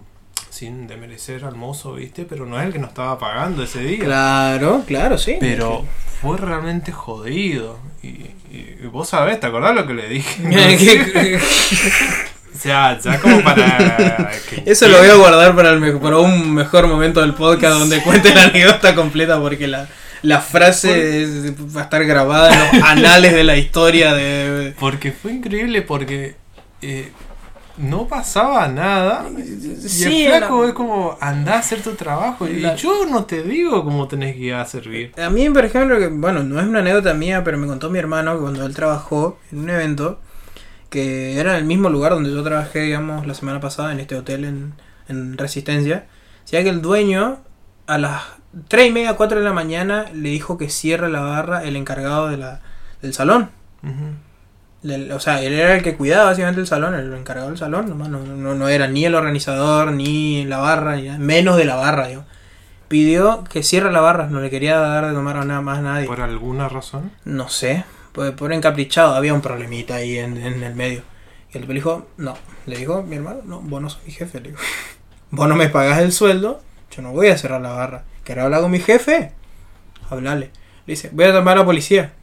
sin 0.49 0.85
demerecer 0.85 1.45
al 1.45 1.55
mozo, 1.55 1.93
¿viste? 1.93 2.25
Pero 2.25 2.45
no 2.45 2.59
es 2.59 2.67
el 2.67 2.73
que 2.73 2.79
nos 2.79 2.89
estaba 2.89 3.17
pagando 3.17 3.63
ese 3.63 3.79
día. 3.79 4.03
Claro, 4.03 4.83
claro, 4.85 5.17
sí. 5.17 5.37
Pero 5.39 5.85
fue 6.21 6.37
realmente 6.37 6.91
jodido. 6.91 7.79
Y, 8.03 8.07
y- 8.07 8.77
y 8.83 8.85
vos 8.87 9.07
sabés, 9.09 9.39
¿te 9.39 9.47
acordás 9.47 9.73
lo 9.73 9.87
que 9.87 9.93
le 9.93 10.09
dije? 10.09 10.43
O 12.53 12.57
sea, 12.57 12.97
ya 12.99 13.19
como 13.19 13.43
para... 13.43 14.31
Eso 14.65 14.87
lo 14.87 14.97
voy 14.99 15.07
a 15.09 15.15
guardar 15.15 15.55
para, 15.55 15.71
el 15.71 15.79
me- 15.79 15.93
para 15.93 16.17
un 16.19 16.53
mejor 16.53 16.87
momento 16.87 17.21
del 17.21 17.33
podcast 17.33 17.79
donde 17.79 18.01
cuente 18.01 18.33
la 18.33 18.43
anécdota 18.43 18.93
completa 18.95 19.39
porque 19.39 19.67
la, 19.67 19.87
la 20.21 20.39
frase 20.39 21.23
es- 21.23 21.53
va 21.75 21.81
a 21.81 21.83
estar 21.85 22.03
grabada 22.05 22.53
en 22.71 22.79
los 22.79 22.87
anales 22.89 23.33
de 23.33 23.43
la 23.43 23.57
historia 23.57 24.13
de... 24.13 24.73
Porque 24.79 25.11
fue 25.11 25.31
increíble 25.33 25.81
porque 25.81 26.35
eh, 26.81 27.11
no 27.77 28.07
pasaba 28.07 28.67
nada. 28.67 29.25
Y 29.35 29.87
Sí, 29.89 30.25
el 30.27 30.37
flaco 30.37 30.61
la- 30.61 30.67
es 30.69 30.73
como, 30.75 31.17
anda 31.19 31.55
a 31.55 31.59
hacer 31.59 31.81
tu 31.81 31.95
trabajo. 31.95 32.47
Y 32.47 32.59
La- 32.59 32.75
yo 32.75 33.05
no 33.09 33.25
te 33.25 33.41
digo 33.41 33.83
cómo 33.83 34.07
tenés 34.07 34.35
que 34.35 34.41
ir 34.41 34.53
a 34.53 34.65
servir. 34.65 35.11
A 35.21 35.29
mí, 35.31 35.49
por 35.49 35.65
ejemplo, 35.65 35.97
que, 35.97 36.07
bueno, 36.07 36.43
no 36.43 36.59
es 36.61 36.67
una 36.67 36.79
anécdota 36.79 37.13
mía, 37.15 37.43
pero 37.43 37.57
me 37.57 37.65
contó 37.67 37.89
mi 37.89 37.97
hermano 37.99 38.35
que 38.35 38.41
cuando 38.41 38.65
él 38.65 38.75
trabajó 38.75 39.39
en 39.51 39.59
un 39.59 39.69
evento, 39.71 40.19
que 40.93 41.39
era 41.39 41.53
en 41.53 41.57
el 41.57 41.65
mismo 41.65 41.89
lugar 41.89 42.11
donde 42.11 42.31
yo 42.31 42.43
trabajé, 42.43 42.81
digamos, 42.81 43.25
la 43.25 43.33
semana 43.33 43.59
pasada, 43.59 43.91
en 43.93 43.99
este 43.99 44.15
hotel 44.15 44.45
en, 44.45 44.73
en 45.07 45.39
Resistencia, 45.39 46.05
decía 46.43 46.61
que 46.61 46.69
el 46.69 46.83
dueño 46.83 47.39
a 47.87 47.97
las 47.97 48.21
3 48.67 48.89
y 48.89 48.91
media, 48.91 49.15
4 49.15 49.39
de 49.39 49.43
la 49.43 49.53
mañana 49.53 50.05
le 50.13 50.29
dijo 50.29 50.59
que 50.59 50.69
cierre 50.69 51.09
la 51.09 51.21
barra 51.21 51.63
el 51.63 51.77
encargado 51.77 52.27
de 52.29 52.37
la, 52.37 52.61
del 53.01 53.11
salón. 53.11 53.49
O 55.15 55.19
sea, 55.19 55.41
él 55.41 55.53
era 55.53 55.75
el 55.75 55.81
que 55.81 55.95
cuidaba 55.95 56.25
básicamente 56.25 56.61
el 56.61 56.67
salón, 56.67 56.93
el 56.93 57.11
encargado 57.11 57.47
del 57.49 57.57
salón, 57.57 57.89
nomás 57.89 58.09
no, 58.09 58.19
no, 58.19 58.53
no 58.53 58.67
era 58.67 58.87
ni 58.87 59.03
el 59.03 59.15
organizador, 59.15 59.93
ni 59.93 60.45
la 60.45 60.59
barra, 60.59 60.95
ni 60.95 61.07
nada, 61.07 61.17
menos 61.17 61.57
de 61.57 61.65
la 61.65 61.75
barra, 61.75 62.07
digo. 62.07 62.23
Pidió 62.87 63.43
que 63.45 63.63
cierre 63.63 63.91
la 63.91 64.01
barra, 64.01 64.27
no 64.27 64.41
le 64.41 64.51
quería 64.51 64.77
dar 64.77 65.07
de 65.07 65.13
tomar 65.13 65.37
a 65.37 65.43
nada 65.45 65.61
más 65.61 65.79
a 65.79 65.81
nadie. 65.81 66.05
Por 66.05 66.21
alguna 66.21 66.69
razón. 66.69 67.09
No 67.25 67.49
sé, 67.49 67.83
por, 68.13 68.35
por 68.35 68.53
encaprichado, 68.53 69.15
había 69.15 69.33
un 69.33 69.41
problemita 69.41 69.95
ahí 69.95 70.17
en, 70.17 70.37
en 70.37 70.63
el 70.63 70.75
medio. 70.75 71.01
Y 71.51 71.57
el 71.57 71.63
tipo 71.63 71.73
le 71.73 71.79
dijo, 71.79 72.07
no, 72.17 72.37
le 72.65 72.77
dijo 72.77 73.03
mi 73.03 73.17
hermano, 73.17 73.41
no, 73.45 73.59
vos 73.59 73.81
no 73.81 73.89
sos 73.89 74.03
mi 74.05 74.11
jefe, 74.11 74.39
le 74.39 74.51
dijo. 74.51 74.61
Vos 75.31 75.49
no 75.49 75.55
me 75.55 75.67
pagás 75.67 75.97
el 75.97 76.11
sueldo, 76.11 76.61
yo 76.95 77.01
no 77.01 77.11
voy 77.11 77.29
a 77.29 77.37
cerrar 77.39 77.59
la 77.59 77.71
barra. 77.71 78.03
¿Querés 78.23 78.43
hablar 78.43 78.61
con 78.61 78.69
mi 78.69 78.77
jefe? 78.77 79.31
Hablale. 80.07 80.51
Le 80.85 80.93
dice, 80.93 81.09
voy 81.11 81.25
a 81.25 81.31
llamar 81.31 81.57
a 81.57 81.61
la 81.61 81.65
policía. 81.65 82.13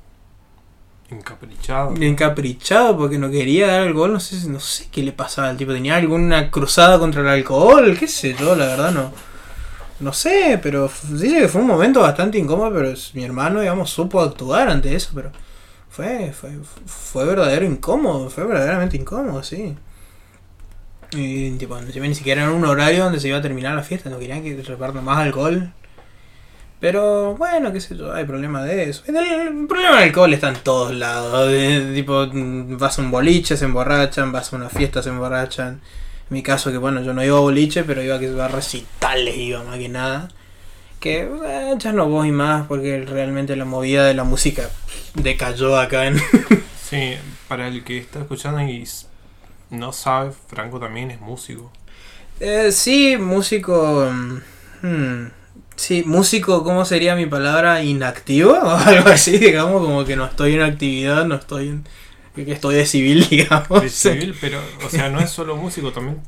Encaprichado. 1.10 1.92
Encaprichado 2.00 2.96
porque 2.96 3.18
no 3.18 3.28
quería 3.28 3.66
dar 3.66 3.92
gol, 3.92 4.12
no 4.12 4.20
sé, 4.20 4.48
no 4.48 4.60
sé 4.60 4.88
qué 4.92 5.02
le 5.02 5.10
pasaba 5.10 5.48
al 5.48 5.56
tipo. 5.56 5.72
Tenía 5.72 5.96
alguna 5.96 6.52
cruzada 6.52 7.00
contra 7.00 7.22
el 7.22 7.28
alcohol, 7.28 7.96
qué 7.98 8.06
sé 8.06 8.36
yo, 8.38 8.54
la 8.54 8.66
verdad 8.66 8.92
no. 8.92 9.12
No 9.98 10.12
sé, 10.12 10.60
pero 10.62 10.90
dice 11.10 11.40
que 11.40 11.48
fue 11.48 11.60
un 11.60 11.66
momento 11.66 12.00
bastante 12.00 12.38
incómodo, 12.38 12.72
pero 12.72 12.94
mi 13.14 13.24
hermano, 13.24 13.60
digamos, 13.60 13.90
supo 13.90 14.20
actuar 14.20 14.68
ante 14.68 14.94
eso, 14.94 15.10
pero 15.14 15.32
fue, 15.90 16.32
fue, 16.32 16.52
fue 16.86 17.24
verdadero 17.26 17.66
incómodo, 17.66 18.30
fue 18.30 18.44
verdaderamente 18.44 18.96
incómodo, 18.96 19.42
sí. 19.42 19.76
Y 21.12 21.50
tipo, 21.52 21.78
ni 21.80 22.14
siquiera 22.14 22.42
era 22.44 22.52
un 22.52 22.64
horario 22.64 23.04
donde 23.04 23.18
se 23.18 23.28
iba 23.28 23.38
a 23.38 23.42
terminar 23.42 23.74
la 23.74 23.82
fiesta, 23.82 24.08
no 24.10 24.18
querían 24.18 24.42
que 24.42 24.62
repartan 24.62 25.04
más 25.04 25.18
alcohol. 25.18 25.72
Pero 26.78 27.34
bueno, 27.36 27.72
qué 27.72 27.80
sé 27.80 27.94
yo, 27.96 28.12
hay 28.14 28.24
problema 28.24 28.62
de 28.64 28.88
eso. 28.88 29.02
El, 29.06 29.66
problema 29.66 29.96
del 29.96 30.04
alcohol 30.04 30.32
está 30.32 30.48
en 30.48 30.56
todos 30.62 30.94
lados. 30.94 31.50
de- 31.50 31.92
tipo, 31.94 32.26
vas 32.78 32.98
a 32.98 33.02
un 33.02 33.10
boliche, 33.10 33.56
se 33.56 33.66
emborrachan, 33.66 34.32
vas 34.32 34.52
a 34.52 34.56
una 34.56 34.70
fiesta, 34.70 35.02
se 35.02 35.10
emborrachan. 35.10 35.74
En 35.74 35.80
mi 36.34 36.42
caso, 36.42 36.70
que 36.70 36.78
bueno, 36.78 37.02
yo 37.02 37.12
no 37.12 37.22
iba 37.22 37.36
a 37.36 37.40
boliche, 37.40 37.84
pero 37.84 38.02
iba 38.02 38.16
a, 38.16 38.18
que- 38.18 38.40
a 38.40 38.48
recitales, 38.48 39.36
iba 39.36 39.62
más 39.64 39.76
que 39.76 39.88
nada. 39.90 40.28
Que 41.00 41.22
eh, 41.22 41.74
ya 41.78 41.92
no 41.92 42.08
voy 42.08 42.30
más 42.30 42.66
porque 42.66 43.04
realmente 43.06 43.56
la 43.56 43.64
movida 43.64 44.04
de 44.04 44.14
la 44.14 44.24
música 44.24 44.70
decayó 45.14 45.78
acá 45.78 46.06
en... 46.06 46.20
Sí, 46.90 47.14
para 47.46 47.68
el 47.68 47.84
que 47.84 47.98
está 47.98 48.18
escuchando 48.18 48.60
y 48.62 48.84
no 49.70 49.92
sabe, 49.92 50.32
Franco 50.48 50.80
también 50.80 51.12
es 51.12 51.20
músico. 51.20 51.70
Eh, 52.40 52.72
sí, 52.72 53.16
músico... 53.16 54.10
mm, 54.10 54.40
hmm, 54.82 55.30
sí, 55.76 56.02
músico, 56.04 56.64
¿cómo 56.64 56.84
sería 56.84 57.14
mi 57.14 57.26
palabra? 57.26 57.82
¿Inactivo? 57.82 58.52
O 58.62 58.70
algo 58.70 59.08
así, 59.08 59.38
digamos, 59.38 59.82
como 59.82 60.04
que 60.04 60.16
no 60.16 60.24
estoy 60.26 60.54
en 60.54 60.62
actividad, 60.62 61.24
no 61.26 61.36
estoy 61.36 61.68
en... 61.68 61.84
que 62.34 62.50
estoy 62.50 62.74
de 62.74 62.86
civil, 62.86 63.28
digamos. 63.30 63.82
De 63.82 63.88
civil, 63.88 64.34
pero, 64.40 64.60
o 64.84 64.90
sea, 64.90 65.08
no 65.08 65.20
es 65.20 65.30
solo 65.30 65.56
músico, 65.56 65.92
también 65.92 66.20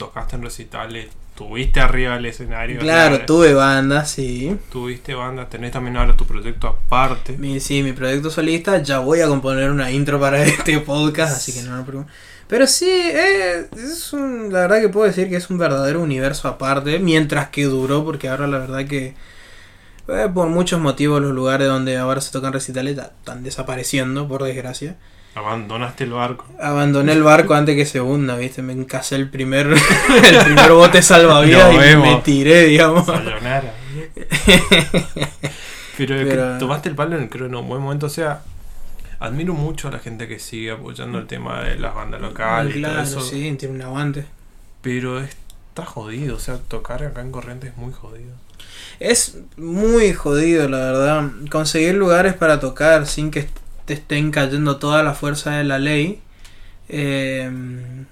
tocaste 0.00 0.36
en 0.36 0.42
recitales, 0.42 1.08
tuviste 1.36 1.78
arriba 1.78 2.14
del 2.14 2.26
escenario. 2.26 2.80
Claro, 2.80 3.26
tuve 3.26 3.52
banda, 3.52 4.06
sí. 4.06 4.56
Tuviste 4.72 5.14
banda, 5.14 5.48
tenés 5.48 5.72
también 5.72 5.98
ahora 5.98 6.16
tu 6.16 6.24
proyecto 6.24 6.68
aparte. 6.68 7.36
Mi, 7.36 7.60
sí, 7.60 7.82
mi 7.82 7.92
proyecto 7.92 8.30
solista, 8.30 8.82
ya 8.82 9.00
voy 9.00 9.20
a 9.20 9.28
componer 9.28 9.70
una 9.70 9.90
intro 9.90 10.18
para 10.18 10.42
este 10.44 10.80
podcast, 10.80 11.36
así 11.36 11.52
que 11.52 11.62
no 11.62 11.76
me 11.76 11.84
preocupo. 11.84 12.10
Pero 12.48 12.66
sí, 12.66 12.90
eh, 12.90 13.68
es 13.76 14.12
un, 14.12 14.52
la 14.52 14.60
verdad 14.60 14.80
que 14.80 14.88
puedo 14.88 15.06
decir 15.06 15.28
que 15.28 15.36
es 15.36 15.50
un 15.50 15.58
verdadero 15.58 16.00
universo 16.00 16.48
aparte, 16.48 16.98
mientras 16.98 17.50
que 17.50 17.64
duró, 17.64 18.04
porque 18.04 18.28
ahora 18.28 18.46
la 18.46 18.58
verdad 18.58 18.86
que 18.86 19.14
eh, 20.08 20.28
por 20.34 20.48
muchos 20.48 20.80
motivos 20.80 21.20
los 21.20 21.32
lugares 21.32 21.68
donde 21.68 21.98
ahora 21.98 22.20
se 22.22 22.32
tocan 22.32 22.54
recitales 22.54 22.96
ya 22.96 23.12
están 23.18 23.44
desapareciendo, 23.44 24.26
por 24.26 24.42
desgracia. 24.42 24.96
Abandonaste 25.34 26.04
el 26.04 26.12
barco. 26.12 26.44
Abandoné 26.60 27.12
el 27.12 27.22
barco 27.22 27.54
antes 27.54 27.76
que 27.76 27.86
se 27.86 28.00
hunda, 28.00 28.36
viste, 28.36 28.62
me 28.62 28.72
encasé 28.72 29.14
el 29.14 29.30
primer, 29.30 29.66
el 29.68 30.44
primer 30.44 30.72
bote 30.72 31.02
salvavidas 31.02 31.72
y 31.72 31.96
me 31.96 32.20
tiré, 32.24 32.64
digamos. 32.64 33.06
Sayonara. 33.06 33.72
Pero, 35.96 36.16
que 36.16 36.56
tomaste 36.58 36.88
el 36.88 36.94
palo 36.94 37.18
en 37.18 37.28
creo 37.28 37.46
en 37.46 37.54
un 37.54 37.68
buen 37.68 37.82
momento. 37.82 38.06
O 38.06 38.10
sea, 38.10 38.42
admiro 39.20 39.54
mucho 39.54 39.88
a 39.88 39.92
la 39.92 39.98
gente 39.98 40.26
que 40.26 40.38
sigue 40.38 40.72
apoyando 40.72 41.18
el 41.18 41.26
tema 41.26 41.62
de 41.62 41.76
las 41.76 41.94
bandas 41.94 42.20
locales 42.20 42.76
y 42.76 42.82
todo 42.82 42.92
claro, 42.92 43.06
eso. 43.06 43.20
sí, 43.20 43.54
tiene 43.58 43.74
un 43.74 43.82
aguante. 43.82 44.24
Pero 44.80 45.20
está 45.20 45.84
jodido. 45.84 46.36
O 46.36 46.40
sea, 46.40 46.56
tocar 46.56 47.04
acá 47.04 47.20
en 47.20 47.30
Corrientes 47.30 47.70
es 47.70 47.76
muy 47.76 47.92
jodido. 47.92 48.32
Es 48.98 49.38
muy 49.56 50.12
jodido, 50.14 50.68
la 50.68 50.78
verdad. 50.78 51.30
Conseguir 51.50 51.94
lugares 51.94 52.34
para 52.34 52.60
tocar 52.60 53.06
sin 53.06 53.30
que 53.30 53.46
estén 53.94 54.30
cayendo 54.30 54.76
toda 54.78 55.02
la 55.02 55.14
fuerza 55.14 55.52
de 55.52 55.64
la 55.64 55.78
ley 55.78 56.20
eh, 56.88 57.50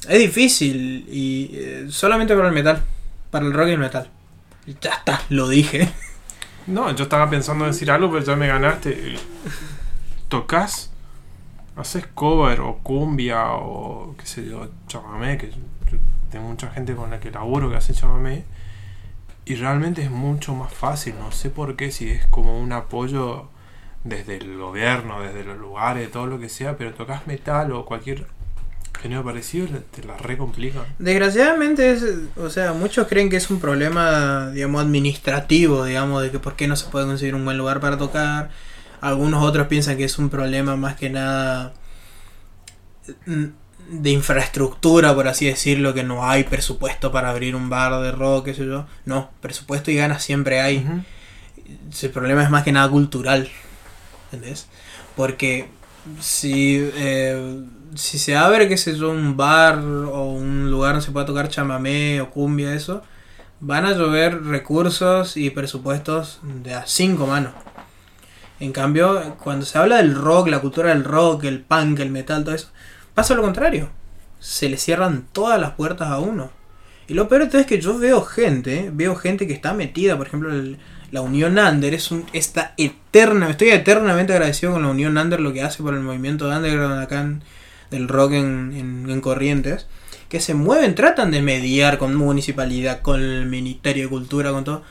es 0.08 0.18
difícil. 0.18 1.06
Y 1.11 1.50
eh, 1.54 1.87
solamente 1.90 2.35
para 2.35 2.49
el 2.49 2.54
metal. 2.54 2.82
Para 3.30 3.44
el 3.47 3.52
rock 3.52 3.68
y 3.68 3.73
el 3.73 3.78
metal. 3.78 4.08
Ya 4.80 4.90
está, 4.90 5.20
lo 5.30 5.49
dije. 5.49 5.88
No, 6.66 6.94
yo 6.94 7.04
estaba 7.04 7.28
pensando 7.30 7.64
en 7.64 7.70
decir 7.73 7.90
algo, 7.90 8.11
pero 8.12 8.25
ya 8.25 8.37
me 8.37 8.47
ganaste. 8.47 9.16
¿Tocas? 10.28 10.90
¿Haces 11.76 12.06
cover 12.14 12.61
o 12.61 12.78
cumbia 12.78 13.52
o 13.52 14.14
qué 14.18 14.26
sé 14.26 14.44
yo, 14.47 14.68
chamamé? 14.87 15.38
Que 15.38 15.50
yo- 15.50 15.56
de 16.32 16.40
mucha 16.40 16.68
gente 16.70 16.94
con 16.94 17.11
la 17.11 17.20
que 17.20 17.30
laburo 17.30 17.70
que 17.70 17.76
hace 17.76 17.94
chamamé. 17.94 18.44
Y 19.47 19.54
realmente 19.54 20.02
es 20.02 20.11
mucho 20.11 20.54
más 20.54 20.70
fácil, 20.75 21.14
no 21.18 21.32
sé 21.32 21.49
por 21.49 21.75
qué, 21.75 21.90
si 21.90 22.11
es 22.11 22.26
como 22.26 22.61
un 22.61 22.70
apoyo 22.73 23.49
desde 24.09 24.37
el 24.37 24.57
gobierno, 24.57 25.21
desde 25.21 25.45
los 25.45 25.59
lugares, 25.59 26.11
todo 26.11 26.27
lo 26.27 26.38
que 26.38 26.49
sea, 26.49 26.77
pero 26.77 26.95
tocas 26.95 27.27
metal 27.27 27.73
o 27.73 27.85
cualquier 27.85 28.27
género 29.00 29.25
parecido, 29.25 29.69
te 29.91 30.03
la 30.03 30.17
re 30.17 30.37
complica. 30.37 30.85
Desgraciadamente, 30.99 31.93
es, 31.93 32.05
o 32.37 32.50
sea, 32.50 32.73
muchos 32.73 33.07
creen 33.07 33.31
que 33.31 33.37
es 33.37 33.50
un 33.50 33.61
problema, 33.61 34.50
digamos, 34.50 34.83
administrativo, 34.83 35.85
digamos, 35.85 36.23
de 36.23 36.31
que 36.31 36.38
por 36.38 36.57
qué 36.57 36.67
no 36.67 36.77
se 36.77 36.88
puede 36.88 37.07
conseguir 37.07 37.35
un 37.35 37.45
buen 37.45 37.57
lugar 37.57 37.81
para 37.81 37.97
tocar. 37.97 38.50
Algunos 39.00 39.45
otros 39.45 39.69
piensan 39.69 39.97
que 39.97 40.05
es 40.05 40.19
un 40.19 40.31
problema 40.31 40.75
más 40.75 40.97
que 40.97 41.11
nada 41.11 41.73
mm, 43.27 43.45
de 43.91 44.11
infraestructura, 44.11 45.15
por 45.15 45.29
así 45.29 45.47
decirlo, 45.47 45.95
que 45.95 46.03
no 46.03 46.29
hay 46.29 46.45
presupuesto 46.45 47.12
para 47.12 47.31
abrir 47.31 47.55
un 47.55 47.71
bar 47.71 48.03
de 48.03 48.11
rock, 48.11 48.47
qué 48.47 48.55
sé 48.55 48.67
yo. 48.67 48.87
No, 49.05 49.31
presupuesto 49.41 49.93
y 49.93 49.95
ganas 49.95 50.25
siempre 50.25 50.61
hay. 50.61 50.85
El 52.03 52.11
problema 52.11 52.43
es 52.43 52.50
más 52.50 52.65
que 52.65 52.73
nada 52.73 52.88
cultural. 52.88 53.49
¿Entendés? 54.32 54.68
Porque 55.16 55.68
si, 56.20 56.76
eh, 56.97 57.62
si 57.94 58.18
se 58.18 58.37
abre, 58.37 58.68
qué 58.68 58.76
sé 58.76 58.97
yo, 58.97 59.11
un 59.11 59.37
bar 59.37 59.78
o 59.78 60.32
un 60.32 60.70
lugar 60.70 60.92
donde 60.92 61.06
se 61.06 61.12
pueda 61.12 61.26
tocar 61.26 61.49
chamamé 61.49 62.20
o 62.20 62.30
cumbia, 62.30 62.75
eso, 62.75 63.02
van 63.61 63.85
a 63.87 63.92
llover 63.92 64.44
recursos 64.44 65.37
y 65.37 65.50
presupuestos 65.50 66.40
de 66.62 66.75
a 66.75 66.87
cinco 66.87 67.26
manos. 67.26 67.52
En 68.61 68.73
cambio, 68.73 69.37
cuando 69.42 69.64
se 69.64 69.78
habla 69.78 69.99
del 69.99 70.14
rock, 70.14 70.49
la 70.49 70.61
cultura 70.61 70.90
del 70.90 71.04
rock, 71.04 71.44
el 71.44 71.61
punk, 71.61 72.00
el 72.00 72.11
metal, 72.11 72.44
todo 72.44 72.54
eso, 72.54 72.70
pasa 73.14 73.35
lo 73.35 73.42
contrario. 73.42 73.88
Se 74.40 74.68
le 74.68 74.76
cierran 74.76 75.26
todas 75.32 75.61
las 75.61 75.73
puertas 75.73 76.08
a 76.08 76.18
uno. 76.18 76.50
Y 77.06 77.14
lo 77.14 77.28
peor 77.28 77.42
es 77.42 77.66
que 77.66 77.80
yo 77.80 77.99
veo 77.99 78.23
gente, 78.23 78.90
veo 78.92 79.14
gente 79.16 79.47
que 79.47 79.54
está 79.54 79.73
metida, 79.75 80.16
por 80.16 80.26
ejemplo, 80.26 80.52
el- 80.52 80.78
la 81.11 81.21
Unión 81.23 81.59
Under 81.59 81.95
es 81.95 82.11
un, 82.11 82.25
está 82.33 82.75
eterna, 82.77 83.49
estoy 83.50 83.71
eternamente 83.71 84.33
agradecido 84.33 84.73
con 84.73 84.83
la 84.83 84.88
Unión 84.88 85.17
Under 85.17 85.41
lo 85.41 85.53
que 85.53 85.62
hace 85.62 85.83
por 85.83 85.95
el 85.95 86.00
movimiento 86.00 86.49
de 86.49 86.57
underground 86.57 87.00
acá 87.03 87.21
en- 87.23 87.43
del 87.91 88.09
rock 88.09 88.33
en, 88.33 88.73
en- 88.77 89.11
en 89.11 89.21
Corrientes, 89.23 89.87
que 90.29 90.41
se 90.41 90.53
mueven, 90.55 90.95
tratan 90.95 91.31
de 91.31 91.41
mediar 91.41 91.97
con 91.97 92.15
municipalidad, 92.15 93.00
con 93.00 93.21
el 93.23 93.47
Ministerio 93.47 94.03
de 94.05 94.09
Cultura, 94.11 94.50
con 94.50 94.65
todo, 94.65 94.83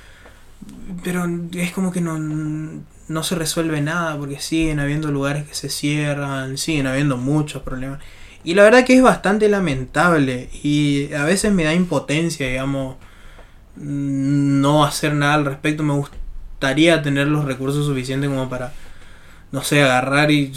pero 1.03 1.25
es 1.53 1.71
como 1.71 1.91
que 1.91 2.01
no, 2.01 2.17
no 2.17 3.23
se 3.23 3.35
resuelve 3.35 3.81
nada 3.81 4.17
porque 4.17 4.39
siguen 4.39 4.79
habiendo 4.79 5.11
lugares 5.11 5.47
que 5.47 5.53
se 5.53 5.69
cierran, 5.69 6.57
siguen 6.57 6.87
habiendo 6.87 7.17
muchos 7.17 7.61
problemas. 7.61 7.99
Y 8.43 8.53
la 8.55 8.63
verdad 8.63 8.85
que 8.85 8.95
es 8.95 9.01
bastante 9.03 9.49
lamentable 9.49 10.49
y 10.63 11.13
a 11.13 11.23
veces 11.25 11.51
me 11.53 11.63
da 11.65 11.73
impotencia, 11.73 12.47
digamos, 12.47 12.95
no 13.79 14.83
hacer 14.85 15.13
nada 15.13 15.35
al 15.35 15.45
respecto. 15.45 15.83
Me 15.83 15.93
gustaría 15.93 17.01
tener 17.01 17.27
los 17.27 17.45
recursos 17.45 17.85
suficientes 17.85 18.29
como 18.29 18.49
para, 18.49 18.73
no 19.51 19.63
sé, 19.63 19.81
agarrar 19.83 20.31
y 20.31 20.51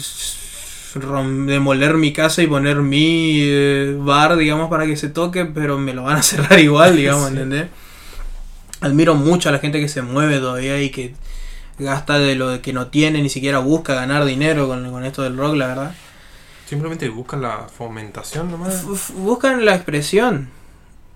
demoler 0.93 1.95
mi 1.95 2.11
casa 2.13 2.41
y 2.41 2.47
poner 2.47 2.77
mi 2.77 3.39
eh, 3.43 3.95
bar, 3.99 4.35
digamos, 4.37 4.69
para 4.69 4.85
que 4.85 4.97
se 4.97 5.09
toque, 5.09 5.45
pero 5.45 5.77
me 5.77 5.93
lo 5.93 6.03
van 6.03 6.17
a 6.17 6.23
cerrar 6.23 6.59
igual, 6.59 6.95
digamos, 6.97 7.27
Sí. 7.29 7.33
¿entendés? 7.33 7.67
Admiro 8.81 9.13
mucho 9.15 9.49
a 9.49 9.51
la 9.51 9.59
gente 9.59 9.79
que 9.79 9.87
se 9.87 10.01
mueve 10.01 10.39
todavía 10.39 10.81
y 10.81 10.89
que 10.89 11.13
gasta 11.77 12.17
de 12.19 12.35
lo 12.35 12.61
que 12.61 12.73
no 12.73 12.87
tiene, 12.87 13.21
ni 13.21 13.29
siquiera 13.29 13.59
busca 13.59 13.93
ganar 13.93 14.25
dinero 14.25 14.67
con, 14.67 14.89
con 14.91 15.05
esto 15.05 15.21
del 15.21 15.37
rock, 15.37 15.55
la 15.55 15.67
verdad. 15.67 15.95
Simplemente 16.67 17.07
buscan 17.09 17.41
la 17.41 17.67
fomentación 17.75 18.49
nomás. 18.49 18.83
F- 18.91 19.13
buscan 19.13 19.63
la 19.65 19.75
expresión. 19.75 20.49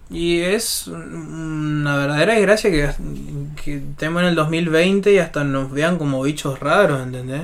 Y 0.10 0.40
es 0.42 0.88
una 0.88 1.98
verdadera 1.98 2.36
desgracia 2.36 2.70
que, 2.70 2.90
que 3.64 3.78
estemos 3.78 4.22
en 4.22 4.30
el 4.30 4.36
2020 4.36 5.12
y 5.14 5.18
hasta 5.18 5.44
nos 5.44 5.72
vean 5.72 5.98
como 5.98 6.22
bichos 6.22 6.60
raros, 6.60 7.02
¿entendés? 7.02 7.42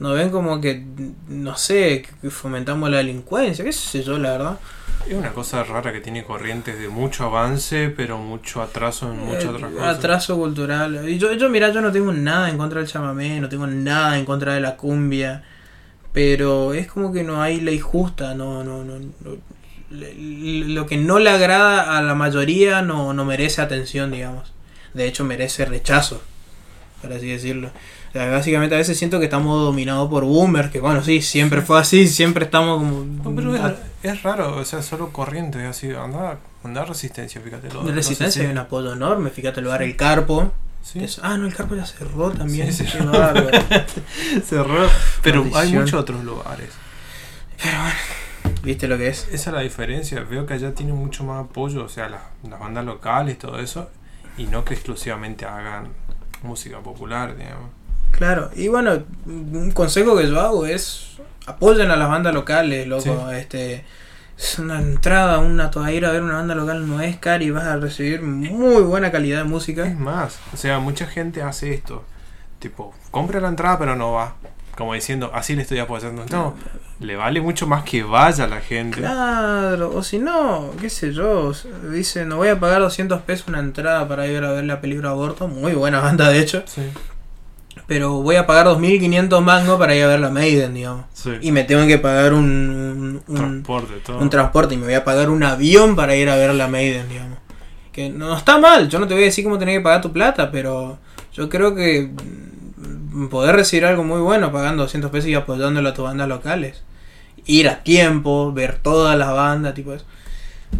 Nos 0.00 0.14
ven 0.16 0.30
como 0.30 0.60
que, 0.60 0.84
no 1.28 1.56
sé, 1.56 2.04
que 2.20 2.30
fomentamos 2.30 2.90
la 2.90 2.96
delincuencia, 2.96 3.64
qué 3.64 3.72
sé 3.72 4.02
yo, 4.02 4.18
la 4.18 4.32
verdad. 4.32 4.58
Es 5.08 5.14
una 5.14 5.32
cosa 5.32 5.62
rara 5.62 5.92
que 5.92 6.00
tiene 6.00 6.24
corrientes 6.24 6.78
de 6.78 6.88
mucho 6.88 7.24
avance, 7.26 7.90
pero 7.90 8.18
mucho 8.18 8.60
atraso 8.60 9.12
en 9.12 9.18
muchas 9.18 9.44
Eh, 9.44 9.48
otras 9.48 9.72
cosas. 9.72 9.98
Atraso 9.98 10.36
cultural. 10.36 11.08
Y 11.08 11.18
yo, 11.18 11.32
yo, 11.34 11.48
mira, 11.48 11.70
yo 11.70 11.80
no 11.80 11.92
tengo 11.92 12.12
nada 12.12 12.50
en 12.50 12.58
contra 12.58 12.80
del 12.80 12.88
chamamé, 12.88 13.40
no 13.40 13.48
tengo 13.48 13.66
nada 13.66 14.18
en 14.18 14.24
contra 14.24 14.54
de 14.54 14.60
la 14.60 14.76
cumbia. 14.76 15.44
Pero 16.12 16.74
es 16.74 16.86
como 16.86 17.12
que 17.12 17.22
no 17.22 17.42
hay 17.42 17.60
ley 17.60 17.78
justa, 17.80 18.34
no, 18.34 18.64
no, 18.64 18.84
no, 18.84 18.94
lo 19.94 20.86
que 20.86 20.96
no 20.96 21.18
le 21.18 21.30
agrada 21.30 21.96
a 21.96 22.02
la 22.02 22.14
mayoría 22.14 22.82
no, 22.82 23.12
no 23.14 23.24
merece 23.24 23.62
atención, 23.62 24.10
digamos. 24.10 24.52
De 24.92 25.06
hecho, 25.06 25.24
merece 25.24 25.64
rechazo, 25.64 26.20
por 27.02 27.12
así 27.12 27.26
decirlo. 27.28 27.68
O 28.10 28.12
sea, 28.12 28.30
básicamente 28.30 28.74
a 28.76 28.78
veces 28.78 28.96
siento 28.96 29.18
que 29.18 29.24
estamos 29.24 29.60
dominados 29.62 30.08
por 30.08 30.24
boomers, 30.24 30.70
que 30.70 30.78
bueno, 30.80 31.02
sí, 31.02 31.20
siempre 31.20 31.62
fue 31.62 31.80
así, 31.80 32.06
siempre 32.06 32.44
estamos 32.44 32.78
como... 32.78 33.04
No, 33.04 33.34
pero 33.34 33.56
es, 33.56 33.72
es 34.04 34.22
raro, 34.22 34.56
o 34.58 34.64
sea, 34.64 34.82
solo 34.82 35.10
corrientes, 35.10 35.62
así, 35.66 35.90
anda, 35.92 36.38
anda 36.62 36.84
resistencia, 36.84 37.40
fíjate. 37.40 37.68
Lo, 37.72 37.80
de 37.80 37.86
no 37.86 37.88
sé 37.88 37.94
resistencia 37.94 38.42
si- 38.42 38.46
hay 38.46 38.52
un 38.52 38.58
apoyo 38.58 38.92
enorme, 38.92 39.30
fíjate 39.30 39.58
el 39.60 39.66
bar 39.66 39.82
El 39.82 39.96
Carpo. 39.96 40.52
Sí, 40.80 41.02
es- 41.02 41.18
ah, 41.24 41.36
no, 41.36 41.46
el 41.48 41.54
Carpo 41.56 41.74
ya 41.74 41.86
cerró 41.86 42.30
también. 42.30 42.72
Sí, 42.72 42.84
cerró. 44.46 44.88
Pero 45.22 45.44
hay 45.54 45.72
muchos 45.72 45.94
otros 46.00 46.22
lugares. 46.24 46.70
Pero 47.60 47.78
bueno, 47.78 47.94
¿viste 48.64 48.88
lo 48.88 48.98
que 48.98 49.08
es? 49.08 49.28
Esa 49.28 49.50
es 49.50 49.54
la 49.54 49.60
diferencia. 49.60 50.20
Veo 50.22 50.46
que 50.46 50.54
allá 50.54 50.74
tiene 50.74 50.92
mucho 50.92 51.24
más 51.24 51.44
apoyo, 51.44 51.84
o 51.84 51.88
sea, 51.88 52.08
las, 52.08 52.22
las 52.48 52.58
bandas 52.58 52.84
locales, 52.84 53.38
todo 53.38 53.60
eso, 53.60 53.90
y 54.36 54.46
no 54.46 54.64
que 54.64 54.74
exclusivamente 54.74 55.44
hagan 55.44 55.88
música 56.42 56.80
popular, 56.80 57.36
digamos. 57.36 57.70
Claro, 58.12 58.50
y 58.54 58.68
bueno, 58.68 59.02
un 59.26 59.72
consejo 59.72 60.16
que 60.16 60.28
yo 60.28 60.40
hago 60.40 60.66
es 60.66 61.18
apoyen 61.46 61.90
a 61.90 61.96
las 61.96 62.08
bandas 62.08 62.34
locales, 62.34 62.86
loco. 62.86 63.30
Este 63.30 63.84
es 64.36 64.58
una 64.58 64.78
entrada, 64.78 65.38
una 65.38 65.70
toda 65.70 65.92
ir 65.92 66.04
a 66.06 66.12
ver 66.12 66.22
una 66.22 66.34
banda 66.34 66.54
local 66.54 66.88
no 66.88 67.00
es 67.00 67.16
cara 67.16 67.42
y 67.42 67.50
vas 67.50 67.64
a 67.64 67.76
recibir 67.76 68.22
muy 68.22 68.82
buena 68.82 69.10
calidad 69.10 69.38
de 69.38 69.44
música. 69.44 69.86
Es 69.86 69.98
más, 69.98 70.38
o 70.52 70.56
sea, 70.56 70.78
mucha 70.78 71.06
gente 71.06 71.42
hace 71.42 71.74
esto. 71.74 72.04
Tipo, 72.58 72.94
compra 73.10 73.40
la 73.40 73.48
entrada 73.48 73.78
pero 73.78 73.96
no 73.96 74.12
va. 74.12 74.36
Como 74.76 74.94
diciendo, 74.94 75.30
así 75.34 75.54
le 75.54 75.62
estoy 75.62 75.78
apoyando. 75.78 76.24
No, 76.30 76.54
le 77.04 77.16
vale 77.16 77.40
mucho 77.40 77.66
más 77.66 77.84
que 77.84 78.02
vaya 78.02 78.46
la 78.46 78.60
gente. 78.60 78.98
Claro, 78.98 79.92
o 79.94 80.02
si 80.02 80.18
no, 80.18 80.70
qué 80.80 80.88
sé 80.90 81.12
yo, 81.12 81.52
dice, 81.92 82.24
no 82.24 82.36
voy 82.36 82.48
a 82.48 82.58
pagar 82.58 82.80
200 82.80 83.20
pesos 83.22 83.48
una 83.48 83.58
entrada 83.60 84.06
para 84.08 84.26
ir 84.26 84.42
a 84.42 84.52
ver 84.52 84.64
la 84.64 84.80
película 84.80 85.10
Aborto, 85.10 85.46
muy 85.48 85.72
buena 85.72 86.00
banda 86.00 86.28
de 86.30 86.40
hecho, 86.40 86.62
Sí, 86.66 86.82
pero 87.86 88.22
voy 88.22 88.36
a 88.36 88.46
pagar 88.46 88.66
2.500 88.66 89.40
mangos 89.42 89.78
para 89.78 89.94
ir 89.94 90.04
a 90.04 90.08
ver 90.08 90.20
la 90.20 90.30
Maiden, 90.30 90.74
digamos. 90.74 91.04
sí. 91.12 91.32
Y 91.40 91.52
me 91.52 91.64
tengo 91.64 91.86
que 91.86 91.98
pagar 91.98 92.32
un, 92.32 92.44
un, 92.44 93.22
un- 93.26 93.36
Transporte, 93.36 93.94
todo. 94.04 94.18
un 94.18 94.30
transporte 94.30 94.74
y 94.74 94.78
me 94.78 94.84
voy 94.86 94.94
a 94.94 95.04
pagar 95.04 95.28
un 95.28 95.42
avión 95.42 95.94
para 95.96 96.16
ir 96.16 96.30
a 96.30 96.36
ver 96.36 96.54
la 96.54 96.68
Maiden, 96.68 97.08
digamos. 97.08 97.38
Que 97.92 98.08
no 98.10 98.36
está 98.36 98.58
mal, 98.58 98.88
yo 98.88 98.98
no 98.98 99.06
te 99.06 99.14
voy 99.14 99.24
a 99.24 99.26
decir 99.26 99.44
cómo 99.44 99.58
tenés 99.58 99.76
que 99.78 99.82
pagar 99.82 100.00
tu 100.00 100.12
plata, 100.12 100.50
pero 100.50 100.98
yo 101.34 101.48
creo 101.48 101.74
que 101.74 102.10
mm, 103.12 103.26
poder 103.28 103.54
recibir 103.56 103.84
algo 103.86 104.02
muy 104.04 104.20
bueno 104.20 104.50
pagando 104.50 104.82
200 104.84 105.10
pesos 105.10 105.28
y 105.28 105.34
apoyándolo 105.34 105.88
a 105.90 105.94
tus 105.94 106.04
bandas 106.04 106.28
locales. 106.28 106.82
Ir 107.46 107.68
a 107.68 107.82
tiempo, 107.82 108.52
ver 108.52 108.78
todas 108.78 109.18
las 109.18 109.32
bandas, 109.32 109.74
tipo 109.74 109.92
eso. 109.92 110.04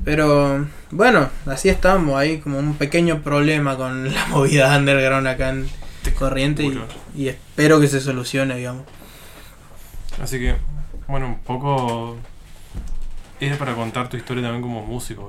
Pero 0.04 0.66
bueno, 0.90 1.28
así 1.46 1.68
estamos, 1.68 2.16
hay 2.16 2.38
como 2.38 2.58
un 2.58 2.74
pequeño 2.74 3.22
problema 3.22 3.76
con 3.76 4.12
la 4.14 4.26
movida 4.26 4.76
underground 4.76 5.26
acá 5.26 5.50
en 5.50 5.68
Corriente 6.18 6.64
y, 6.64 6.78
y 7.16 7.28
espero 7.28 7.80
que 7.80 7.88
se 7.88 8.00
solucione, 8.00 8.56
digamos. 8.56 8.84
Así 10.22 10.38
que, 10.38 10.56
bueno, 11.08 11.26
un 11.26 11.38
poco. 11.38 12.16
Es 13.40 13.56
para 13.56 13.74
contar 13.74 14.08
tu 14.08 14.16
historia 14.16 14.42
también 14.42 14.62
como 14.62 14.84
músico, 14.84 15.22